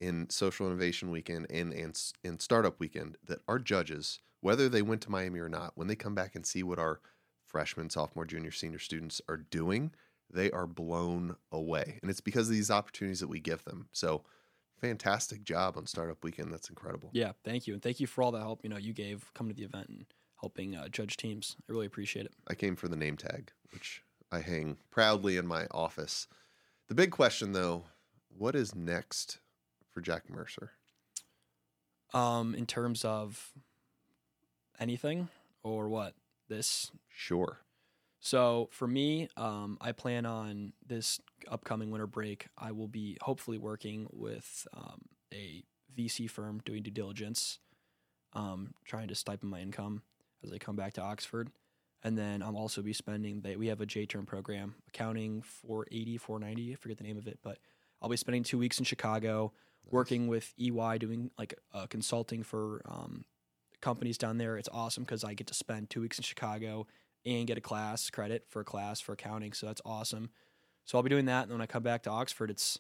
in 0.02 0.30
social 0.30 0.68
innovation 0.68 1.12
weekend, 1.12 1.48
and 1.50 1.74
and 1.74 2.00
in 2.24 2.40
startup 2.40 2.80
weekend 2.80 3.18
that 3.26 3.40
our 3.48 3.60
judges, 3.60 4.20
whether 4.42 4.70
they 4.70 4.82
went 4.82 5.02
to 5.02 5.12
Miami 5.12 5.40
or 5.40 5.50
not, 5.50 5.74
when 5.76 5.88
they 5.88 5.96
come 5.96 6.16
back 6.16 6.36
and 6.36 6.46
see 6.46 6.64
what 6.64 6.80
our 6.80 7.00
freshman, 7.46 7.90
sophomore, 7.90 8.26
junior, 8.26 8.52
senior 8.52 8.80
students 8.80 9.22
are 9.30 9.38
doing, 9.38 9.92
they 10.30 10.52
are 10.52 10.68
blown 10.68 11.36
away. 11.52 12.00
And 12.02 12.12
it's 12.12 12.22
because 12.22 12.50
of 12.50 12.56
these 12.56 12.72
opportunities 12.72 13.20
that 13.20 13.28
we 13.28 13.40
give 13.40 13.64
them. 13.64 13.88
So 13.92 14.24
fantastic 14.80 15.44
job 15.44 15.78
on 15.78 15.86
startup 15.86 16.24
weekend. 16.24 16.52
That's 16.52 16.70
incredible. 16.70 17.10
Yeah, 17.14 17.32
thank 17.44 17.68
you, 17.68 17.74
and 17.74 17.82
thank 17.82 18.00
you 18.00 18.08
for 18.08 18.24
all 18.24 18.32
the 18.32 18.40
help 18.40 18.62
you 18.64 18.70
know 18.70 18.78
you 18.78 18.94
gave 18.94 19.34
coming 19.34 19.54
to 19.54 19.60
the 19.60 19.66
event 19.66 19.90
and 19.90 20.06
helping 20.40 20.76
uh, 20.76 20.88
judge 20.90 21.18
teams. 21.18 21.56
I 21.62 21.72
really 21.72 21.86
appreciate 21.86 22.26
it. 22.26 22.34
I 22.48 22.56
came 22.56 22.76
for 22.76 22.88
the 22.88 22.98
name 22.98 23.18
tag, 23.18 23.52
which 23.72 24.04
I 24.32 24.40
hang 24.40 24.78
proudly 24.92 25.38
in 25.38 25.48
my 25.48 25.66
office. 25.72 26.28
The 26.88 26.96
big 26.96 27.12
question, 27.12 27.54
though, 27.54 27.86
what 28.38 28.56
is 28.56 28.76
next 28.76 29.40
for 29.96 30.02
Jack 30.02 30.30
Mercer? 30.30 30.74
Um, 32.14 32.54
in 32.54 32.68
terms 32.68 33.04
of 33.04 33.54
anything 34.80 35.30
or 35.64 35.90
what 35.90 36.14
this. 36.50 36.92
Sure. 37.10 37.62
So 38.20 38.70
for 38.72 38.88
me, 38.88 39.30
um, 39.38 39.78
I 39.80 39.94
plan 39.94 40.26
on 40.26 40.74
this 40.86 41.20
upcoming 41.50 41.92
winter 41.92 42.08
break. 42.08 42.48
I 42.58 42.72
will 42.72 42.88
be 42.88 43.18
hopefully 43.22 43.58
working 43.58 44.08
with 44.12 44.68
um, 44.76 45.02
a 45.34 45.64
VC 45.98 46.30
firm 46.30 46.62
doing 46.66 46.84
due 46.84 46.92
diligence, 46.92 47.60
um, 48.34 48.74
trying 48.84 49.08
to 49.08 49.16
stipend 49.16 49.50
my 49.50 49.62
income 49.62 50.02
as 50.44 50.52
I 50.52 50.58
come 50.58 50.76
back 50.76 50.94
to 50.94 51.02
Oxford. 51.02 51.52
And 52.04 52.18
then 52.18 52.44
I'll 52.44 52.58
also 52.58 52.82
be 52.82 52.94
spending, 52.94 53.42
they, 53.42 53.56
we 53.56 53.68
have 53.68 53.82
a 53.82 53.86
J 53.86 54.06
term 54.06 54.26
program, 54.26 54.76
accounting 54.90 55.42
480, 55.42 56.18
490, 56.18 56.74
I 56.74 56.76
forget 56.76 56.98
the 56.98 57.04
name 57.04 57.18
of 57.18 57.28
it, 57.28 57.40
but 57.44 57.60
I'll 58.02 58.10
be 58.10 58.18
spending 58.18 58.44
two 58.44 58.58
weeks 58.58 58.78
in 58.78 58.86
Chicago 58.86 59.54
working 59.92 60.28
with 60.28 60.54
EY 60.58 60.98
doing 61.00 61.32
like 61.38 61.54
uh, 61.74 61.88
consulting 61.88 62.44
for 62.44 62.82
um, 62.86 63.26
companies 63.82 64.18
down 64.18 64.38
there. 64.38 64.58
It's 64.58 64.70
awesome 64.72 65.04
because 65.04 65.24
I 65.24 65.34
get 65.34 65.48
to 65.48 65.54
spend 65.54 65.90
two 65.90 66.02
weeks 66.02 66.18
in 66.18 66.24
Chicago 66.24 66.88
and 67.26 67.48
get 67.48 67.58
a 67.58 67.62
class 67.62 68.10
credit 68.10 68.46
for 68.50 68.62
a 68.62 68.66
class 68.66 69.00
for 69.00 69.14
accounting. 69.14 69.54
So 69.54 69.68
that's 69.68 69.82
awesome. 69.86 70.30
So 70.86 70.98
I'll 70.98 71.04
be 71.04 71.10
doing 71.10 71.26
that. 71.26 71.44
And 71.44 71.52
when 71.52 71.62
I 71.62 71.66
come 71.66 71.84
back 71.84 72.04
to 72.04 72.10
Oxford, 72.10 72.50
it's 72.50 72.80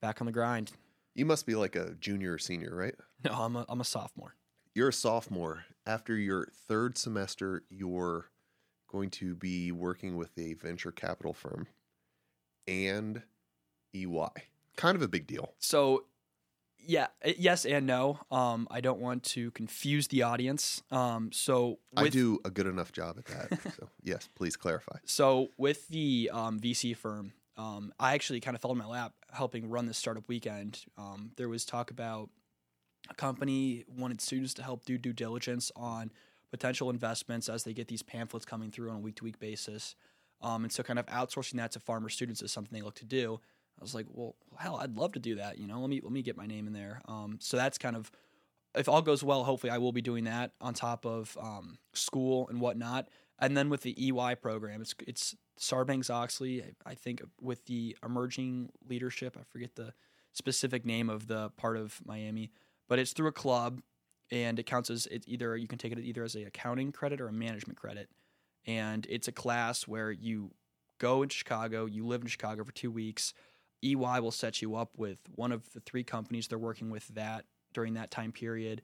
back 0.00 0.20
on 0.20 0.26
the 0.26 0.32
grind. 0.32 0.72
You 1.14 1.24
must 1.24 1.46
be 1.46 1.54
like 1.54 1.76
a 1.76 1.94
junior 2.00 2.34
or 2.34 2.38
senior, 2.38 2.74
right? 2.74 2.94
No, 3.24 3.32
I'm 3.32 3.56
a, 3.56 3.64
I'm 3.68 3.80
a 3.80 3.84
sophomore. 3.84 4.34
You're 4.74 4.88
a 4.88 4.92
sophomore. 4.92 5.64
After 5.86 6.16
your 6.16 6.48
third 6.68 6.98
semester, 6.98 7.62
you're 7.70 8.26
going 8.88 9.10
to 9.10 9.34
be 9.34 9.72
working 9.72 10.16
with 10.16 10.36
a 10.36 10.54
venture 10.54 10.92
capital 10.92 11.32
firm 11.32 11.66
and 12.66 13.22
EY. 13.94 14.28
Kind 14.76 14.96
of 14.96 15.02
a 15.02 15.08
big 15.08 15.26
deal. 15.26 15.54
So, 15.58 16.04
yeah, 16.86 17.08
uh, 17.24 17.32
yes 17.38 17.64
and 17.64 17.86
no. 17.86 18.20
Um, 18.30 18.68
I 18.70 18.80
don't 18.80 19.00
want 19.00 19.22
to 19.24 19.50
confuse 19.52 20.08
the 20.08 20.22
audience. 20.22 20.82
Um, 20.90 21.30
so 21.32 21.78
I 21.96 22.08
do 22.08 22.38
a 22.44 22.50
good 22.50 22.66
enough 22.66 22.92
job 22.92 23.18
at 23.18 23.26
that. 23.26 23.74
so, 23.76 23.88
yes, 24.02 24.28
please 24.34 24.56
clarify. 24.56 24.98
So 25.04 25.48
with 25.56 25.88
the 25.88 26.30
um, 26.32 26.60
VC 26.60 26.96
firm, 26.96 27.32
um, 27.56 27.92
I 27.98 28.14
actually 28.14 28.40
kind 28.40 28.54
of 28.54 28.60
fell 28.60 28.72
in 28.72 28.78
my 28.78 28.86
lap 28.86 29.12
helping 29.32 29.68
run 29.68 29.86
this 29.86 29.98
startup 29.98 30.28
weekend. 30.28 30.80
Um, 30.98 31.30
there 31.36 31.48
was 31.48 31.64
talk 31.64 31.90
about 31.90 32.30
a 33.10 33.14
company 33.14 33.84
wanted 33.88 34.20
students 34.20 34.54
to 34.54 34.62
help 34.62 34.84
do 34.84 34.98
due 34.98 35.12
diligence 35.12 35.70
on 35.76 36.10
potential 36.50 36.90
investments 36.90 37.48
as 37.48 37.64
they 37.64 37.72
get 37.72 37.88
these 37.88 38.02
pamphlets 38.02 38.44
coming 38.44 38.70
through 38.70 38.90
on 38.90 38.96
a 38.96 39.00
week 39.00 39.16
to 39.16 39.24
week 39.24 39.38
basis. 39.38 39.94
Um, 40.40 40.64
and 40.64 40.72
so 40.72 40.82
kind 40.82 40.98
of 40.98 41.06
outsourcing 41.06 41.54
that 41.54 41.72
to 41.72 41.80
farmer 41.80 42.08
students 42.08 42.42
is 42.42 42.52
something 42.52 42.76
they 42.76 42.84
look 42.84 42.96
to 42.96 43.04
do. 43.04 43.40
I 43.78 43.82
was 43.82 43.94
like, 43.94 44.06
well, 44.10 44.36
hell, 44.56 44.76
I'd 44.76 44.96
love 44.96 45.12
to 45.12 45.18
do 45.18 45.36
that. 45.36 45.58
You 45.58 45.66
know, 45.66 45.80
let 45.80 45.90
me 45.90 46.00
let 46.02 46.12
me 46.12 46.22
get 46.22 46.36
my 46.36 46.46
name 46.46 46.66
in 46.66 46.72
there. 46.72 47.00
Um, 47.06 47.38
so 47.40 47.56
that's 47.56 47.78
kind 47.78 47.96
of 47.96 48.10
if 48.74 48.88
all 48.88 49.02
goes 49.02 49.22
well, 49.22 49.44
hopefully 49.44 49.70
I 49.70 49.78
will 49.78 49.92
be 49.92 50.02
doing 50.02 50.24
that 50.24 50.52
on 50.60 50.74
top 50.74 51.06
of 51.06 51.36
um, 51.40 51.78
school 51.92 52.48
and 52.48 52.60
whatnot. 52.60 53.08
And 53.38 53.56
then 53.56 53.68
with 53.68 53.82
the 53.82 53.94
EY 54.08 54.36
program, 54.36 54.80
it's 54.80 54.94
it's 55.06 55.34
Sarbanks 55.58 56.10
Oxley. 56.10 56.62
I 56.86 56.94
think 56.94 57.22
with 57.40 57.64
the 57.66 57.96
emerging 58.04 58.70
leadership, 58.88 59.36
I 59.38 59.44
forget 59.44 59.74
the 59.74 59.92
specific 60.32 60.84
name 60.84 61.08
of 61.08 61.26
the 61.26 61.50
part 61.50 61.76
of 61.76 62.00
Miami, 62.04 62.50
but 62.88 62.98
it's 62.98 63.12
through 63.12 63.28
a 63.28 63.32
club, 63.32 63.80
and 64.30 64.58
it 64.58 64.66
counts 64.66 64.90
as 64.90 65.06
it 65.06 65.24
either 65.26 65.56
you 65.56 65.68
can 65.68 65.78
take 65.78 65.92
it 65.92 65.98
either 65.98 66.24
as 66.24 66.34
a 66.34 66.44
accounting 66.44 66.92
credit 66.92 67.20
or 67.20 67.28
a 67.28 67.32
management 67.32 67.78
credit, 67.78 68.08
and 68.66 69.06
it's 69.08 69.28
a 69.28 69.32
class 69.32 69.86
where 69.86 70.10
you 70.10 70.50
go 70.98 71.22
in 71.22 71.28
Chicago, 71.28 71.86
you 71.86 72.06
live 72.06 72.22
in 72.22 72.28
Chicago 72.28 72.64
for 72.64 72.72
two 72.72 72.90
weeks. 72.90 73.34
EY 73.84 74.20
will 74.20 74.30
set 74.30 74.62
you 74.62 74.76
up 74.76 74.90
with 74.96 75.18
one 75.34 75.52
of 75.52 75.72
the 75.72 75.80
three 75.80 76.04
companies 76.04 76.48
they're 76.48 76.58
working 76.58 76.90
with 76.90 77.06
that 77.08 77.44
during 77.72 77.94
that 77.94 78.10
time 78.10 78.32
period, 78.32 78.82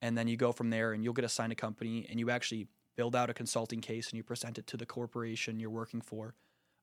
and 0.00 0.16
then 0.16 0.28
you 0.28 0.36
go 0.36 0.52
from 0.52 0.70
there 0.70 0.92
and 0.92 1.04
you'll 1.04 1.12
get 1.12 1.24
assigned 1.24 1.52
a 1.52 1.56
company 1.56 2.06
and 2.08 2.18
you 2.18 2.30
actually 2.30 2.68
build 2.96 3.14
out 3.14 3.30
a 3.30 3.34
consulting 3.34 3.80
case 3.80 4.08
and 4.10 4.16
you 4.16 4.22
present 4.22 4.58
it 4.58 4.66
to 4.66 4.76
the 4.76 4.86
corporation 4.86 5.60
you're 5.60 5.70
working 5.70 6.00
for 6.00 6.34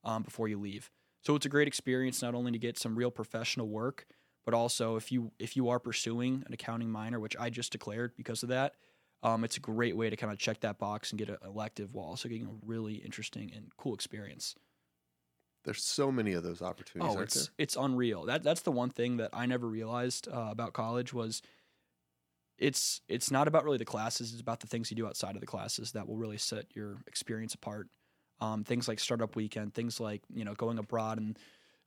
um, 0.04 0.24
before 0.24 0.48
you 0.48 0.60
leave. 0.60 0.90
So 1.22 1.36
it's 1.36 1.46
a 1.46 1.50
great 1.50 1.68
experience 1.68 2.22
not 2.22 2.36
only 2.36 2.52
to 2.52 2.60
get 2.60 2.78
some 2.78 2.96
real 2.96 3.12
professional 3.12 3.68
work, 3.68 4.06
but 4.46 4.54
also 4.54 4.96
if 4.96 5.12
you 5.12 5.32
if 5.40 5.58
you 5.58 5.70
are 5.70 5.80
pursuing 5.80 6.44
an 6.46 6.54
accounting 6.54 6.90
minor, 6.90 7.20
which 7.20 7.36
I 7.38 7.50
just 7.50 7.72
declared 7.72 8.16
because 8.16 8.44
of 8.44 8.50
that, 8.50 8.76
um, 9.24 9.44
it's 9.44 9.58
a 9.58 9.62
great 9.62 9.98
way 9.98 10.10
to 10.10 10.16
kind 10.16 10.32
of 10.32 10.38
check 10.38 10.60
that 10.62 10.78
box 10.78 11.12
and 11.12 11.18
get 11.18 11.30
an 11.30 11.38
elective 11.44 11.94
while 11.94 12.06
also 12.06 12.30
getting 12.30 12.46
a 12.46 12.66
really 12.66 12.96
interesting 12.96 13.52
and 13.56 13.72
cool 13.76 13.96
experience. 13.96 14.56
There's 15.66 15.84
so 15.84 16.12
many 16.12 16.34
of 16.34 16.44
those 16.44 16.62
opportunities. 16.62 17.16
Oh, 17.16 17.20
it's 17.20 17.34
there? 17.34 17.54
it's 17.58 17.76
unreal. 17.76 18.26
That 18.26 18.44
that's 18.44 18.62
the 18.62 18.72
one 18.72 18.90
thing 18.90 19.18
that 19.18 19.32
I 19.34 19.46
never 19.46 19.68
realized 19.68 20.28
uh, 20.28 20.48
about 20.52 20.74
college 20.74 21.12
was 21.14 21.42
it's 22.58 23.02
it's 23.10 23.32
not 23.32 23.48
about 23.48 23.66
really 23.66 23.78
the 23.78 23.86
classes. 23.86 24.32
It's 24.32 24.42
about 24.42 24.60
the 24.60 24.68
things 24.68 24.90
you 24.90 24.96
do 24.96 25.08
outside 25.08 25.36
of 25.36 25.42
the 25.42 25.48
classes 25.48 25.92
that 25.92 26.08
will 26.08 26.18
really 26.18 26.38
set 26.38 26.68
your 26.76 26.98
experience 27.08 27.54
apart. 27.54 27.88
Um, 28.40 28.64
things 28.64 28.88
like 28.88 29.00
startup 29.00 29.36
weekend, 29.36 29.74
things 29.74 30.00
like 30.00 30.22
you 30.34 30.46
know 30.46 30.54
going 30.54 30.78
abroad 30.78 31.18
and 31.18 31.38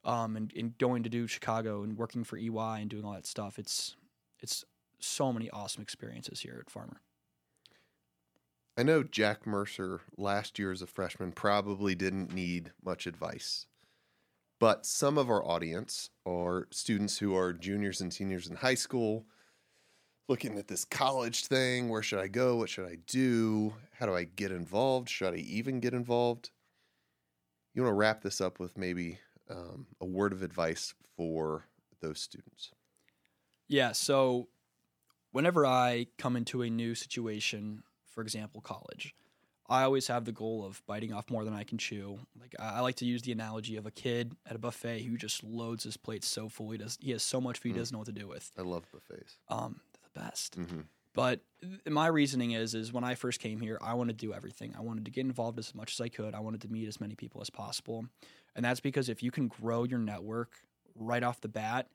um, 0.04 0.36
and, 0.36 0.52
and 0.56 0.76
going 0.78 1.04
to 1.04 1.08
do 1.08 1.26
Chicago 1.26 1.82
and 1.82 1.96
working 1.96 2.24
for 2.24 2.36
EY 2.36 2.80
and 2.80 2.90
doing 2.90 3.04
all 3.04 3.12
that 3.12 3.26
stuff. 3.26 3.58
It's 3.58 3.96
it's 4.40 4.64
so 4.98 5.32
many 5.32 5.48
awesome 5.50 5.82
experiences 5.82 6.40
here 6.40 6.58
at 6.60 6.70
Farmer. 6.70 7.00
I 8.76 8.84
know 8.84 9.02
Jack 9.02 9.46
Mercer 9.46 10.02
last 10.16 10.58
year 10.58 10.70
as 10.70 10.82
a 10.82 10.86
freshman 10.86 11.32
probably 11.32 11.96
didn't 11.96 12.32
need 12.32 12.72
much 12.84 13.08
advice, 13.08 13.66
but 14.58 14.84
some 14.84 15.18
of 15.18 15.30
our 15.30 15.44
audience 15.44 16.10
are 16.26 16.66
students 16.70 17.18
who 17.18 17.36
are 17.36 17.52
juniors 17.52 18.00
and 18.00 18.12
seniors 18.12 18.48
in 18.48 18.56
high 18.56 18.74
school 18.74 19.26
looking 20.28 20.58
at 20.58 20.68
this 20.68 20.84
college 20.84 21.46
thing. 21.46 21.88
Where 21.88 22.02
should 22.02 22.18
I 22.18 22.28
go? 22.28 22.56
What 22.56 22.68
should 22.68 22.86
I 22.86 22.98
do? 23.06 23.74
How 23.98 24.06
do 24.06 24.14
I 24.14 24.24
get 24.24 24.52
involved? 24.52 25.08
Should 25.08 25.34
I 25.34 25.38
even 25.38 25.80
get 25.80 25.94
involved? 25.94 26.50
You 27.74 27.82
want 27.82 27.92
to 27.92 27.96
wrap 27.96 28.22
this 28.22 28.40
up 28.40 28.60
with 28.60 28.76
maybe 28.76 29.18
um, 29.48 29.86
a 30.00 30.06
word 30.06 30.32
of 30.32 30.42
advice 30.42 30.94
for 31.16 31.64
those 32.00 32.20
students? 32.20 32.70
Yeah. 33.68 33.92
So 33.92 34.48
whenever 35.30 35.64
I 35.64 36.06
come 36.18 36.36
into 36.36 36.62
a 36.62 36.70
new 36.70 36.94
situation, 36.94 37.82
for 38.06 38.22
example, 38.22 38.60
college, 38.60 39.14
I 39.70 39.82
always 39.82 40.06
have 40.06 40.24
the 40.24 40.32
goal 40.32 40.64
of 40.64 40.82
biting 40.86 41.12
off 41.12 41.28
more 41.30 41.44
than 41.44 41.52
I 41.54 41.62
can 41.64 41.76
chew. 41.78 42.18
Like 42.40 42.54
I 42.58 42.76
I 42.78 42.80
like 42.80 42.96
to 42.96 43.04
use 43.04 43.22
the 43.22 43.32
analogy 43.32 43.76
of 43.76 43.86
a 43.86 43.90
kid 43.90 44.34
at 44.48 44.56
a 44.56 44.58
buffet 44.58 45.02
who 45.02 45.16
just 45.16 45.44
loads 45.44 45.84
his 45.84 45.96
plate 45.96 46.24
so 46.24 46.48
full 46.48 46.70
he 46.70 46.78
does 46.78 46.96
he 47.00 47.10
has 47.12 47.22
so 47.22 47.40
much 47.40 47.58
food 47.58 47.68
he 47.70 47.74
Mm. 47.74 47.78
doesn't 47.78 47.92
know 47.94 47.98
what 47.98 48.06
to 48.06 48.12
do 48.12 48.28
with. 48.28 48.50
I 48.56 48.62
love 48.62 48.84
buffets. 48.92 49.36
Um, 49.48 49.80
they're 49.92 50.10
the 50.14 50.20
best. 50.20 50.54
hmm 50.54 50.80
But 51.14 51.40
th- 51.60 51.80
my 51.86 52.06
reasoning 52.06 52.52
is 52.52 52.74
is 52.74 52.92
when 52.92 53.04
I 53.04 53.14
first 53.14 53.40
came 53.40 53.60
here, 53.60 53.78
I 53.82 53.94
wanted 53.94 54.18
to 54.18 54.26
do 54.26 54.32
everything. 54.32 54.74
I 54.78 54.80
wanted 54.80 55.04
to 55.04 55.10
get 55.10 55.22
involved 55.26 55.58
as 55.58 55.74
much 55.74 55.92
as 55.94 56.00
I 56.00 56.08
could. 56.08 56.34
I 56.34 56.40
wanted 56.40 56.60
to 56.62 56.68
meet 56.68 56.88
as 56.88 57.00
many 57.00 57.14
people 57.14 57.40
as 57.42 57.50
possible. 57.50 58.06
And 58.56 58.64
that's 58.64 58.80
because 58.80 59.08
if 59.08 59.22
you 59.22 59.30
can 59.30 59.48
grow 59.48 59.84
your 59.84 59.98
network 60.00 60.52
right 60.94 61.22
off 61.22 61.40
the 61.40 61.48
bat, 61.48 61.88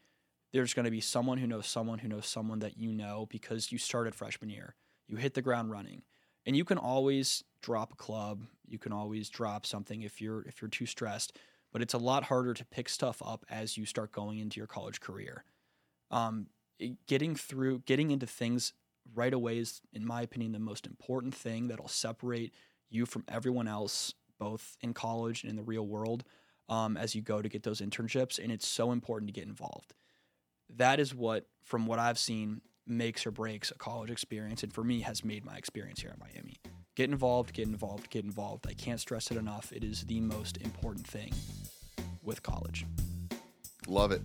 there's 0.52 0.74
going 0.76 0.86
to 0.86 0.92
be 0.92 1.02
someone 1.02 1.38
who 1.40 1.48
knows 1.48 1.66
someone 1.68 2.00
who 2.00 2.08
knows 2.08 2.28
someone 2.28 2.60
that 2.60 2.78
you 2.78 2.92
know 2.94 3.26
because 3.30 3.72
you 3.72 3.78
started 3.80 4.14
freshman 4.14 4.50
year. 4.52 4.76
You 5.08 5.18
hit 5.18 5.34
the 5.34 5.42
ground 5.42 5.72
running. 5.72 6.04
And 6.46 6.56
you 6.58 6.64
can 6.66 6.78
always 6.78 7.44
drop 7.64 7.94
a 7.94 7.96
club. 7.96 8.44
You 8.68 8.78
can 8.78 8.92
always 8.92 9.30
drop 9.30 9.66
something 9.66 10.04
if 10.04 10.22
you're 10.22 10.44
if 10.44 10.62
you're 10.62 10.70
too 10.70 10.86
stressed, 10.86 11.38
but 11.72 11.82
it's 11.82 11.96
a 11.96 11.98
lot 11.98 12.26
harder 12.26 12.54
to 12.54 12.66
pick 12.66 12.88
stuff 12.88 13.24
up 13.26 13.46
as 13.50 13.78
you 13.78 13.86
start 13.86 14.12
going 14.12 14.38
into 14.38 14.60
your 14.60 14.68
college 14.68 15.00
career. 15.00 15.44
Um, 16.12 16.48
getting 17.08 17.36
through 17.36 17.80
getting 17.86 18.12
into 18.12 18.28
things 18.28 18.74
right 19.16 19.34
away 19.34 19.58
is, 19.58 19.82
in 19.92 20.06
my 20.06 20.22
opinion, 20.22 20.52
the 20.52 20.60
most 20.60 20.86
important 20.86 21.34
thing 21.34 21.68
that'll 21.68 21.88
separate 21.88 22.54
you 22.90 23.06
from 23.06 23.24
everyone 23.28 23.68
else, 23.68 24.14
both 24.38 24.78
in 24.82 24.94
college 24.94 25.44
and 25.44 25.50
in 25.50 25.56
the 25.56 25.64
real 25.64 25.88
world, 25.88 26.24
um, 26.70 26.96
as 26.96 27.16
you 27.16 27.22
go 27.22 27.42
to 27.42 27.50
get 27.50 27.64
those 27.64 27.82
internships. 27.82 28.42
And 28.42 28.52
it's 28.52 28.68
so 28.68 28.92
important 28.92 29.30
to 29.30 29.34
get 29.34 29.48
involved. 29.48 29.94
That 30.70 31.00
is 31.00 31.14
what, 31.14 31.48
from 31.64 31.86
what 31.86 32.00
I've 32.00 32.20
seen, 32.20 32.62
makes 32.86 33.26
or 33.26 33.32
breaks 33.32 33.72
a 33.72 33.76
college 33.76 34.12
experience. 34.12 34.64
And 34.64 34.74
for 34.74 34.84
me, 34.84 35.02
has 35.02 35.24
made 35.24 35.46
my 35.46 35.56
experience 35.56 36.02
here 36.02 36.12
at 36.12 36.20
Miami. 36.20 36.58
Get 36.96 37.10
involved, 37.10 37.54
get 37.54 37.68
involved, 37.68 38.10
get 38.12 38.24
involved. 38.24 38.68
I 38.70 38.74
can't 38.74 39.00
stress 39.00 39.32
it 39.32 39.38
enough. 39.38 39.72
It 39.72 39.84
is 39.84 40.04
the 40.04 40.20
most 40.20 40.58
important 40.58 41.08
thing 41.08 41.34
with 42.22 42.44
college. 42.44 42.86
Love 43.88 44.12
it. 44.12 44.22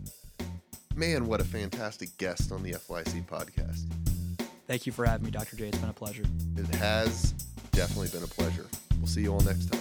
Man, 0.95 1.27
what 1.27 1.41
a 1.41 1.45
fantastic 1.45 2.15
guest 2.19 2.53
on 2.53 2.63
the 2.63 2.73
FYIC 2.73 3.27
podcast. 3.27 3.87
Thank 4.67 4.85
you 4.85 4.93
for 4.93 5.07
having 5.07 5.25
me, 5.25 5.31
Dr. 5.31 5.57
J. 5.57 5.69
It's 5.69 5.79
been 5.79 5.89
a 5.89 5.95
pleasure. 5.95 6.25
It 6.57 6.67
has 6.75 7.33
definitely 7.73 8.09
been 8.09 8.25
a 8.25 8.27
pleasure. 8.27 8.67
We'll 8.99 9.07
see 9.07 9.23
you 9.23 9.33
all 9.33 9.41
next 9.41 9.73
time. 9.73 9.81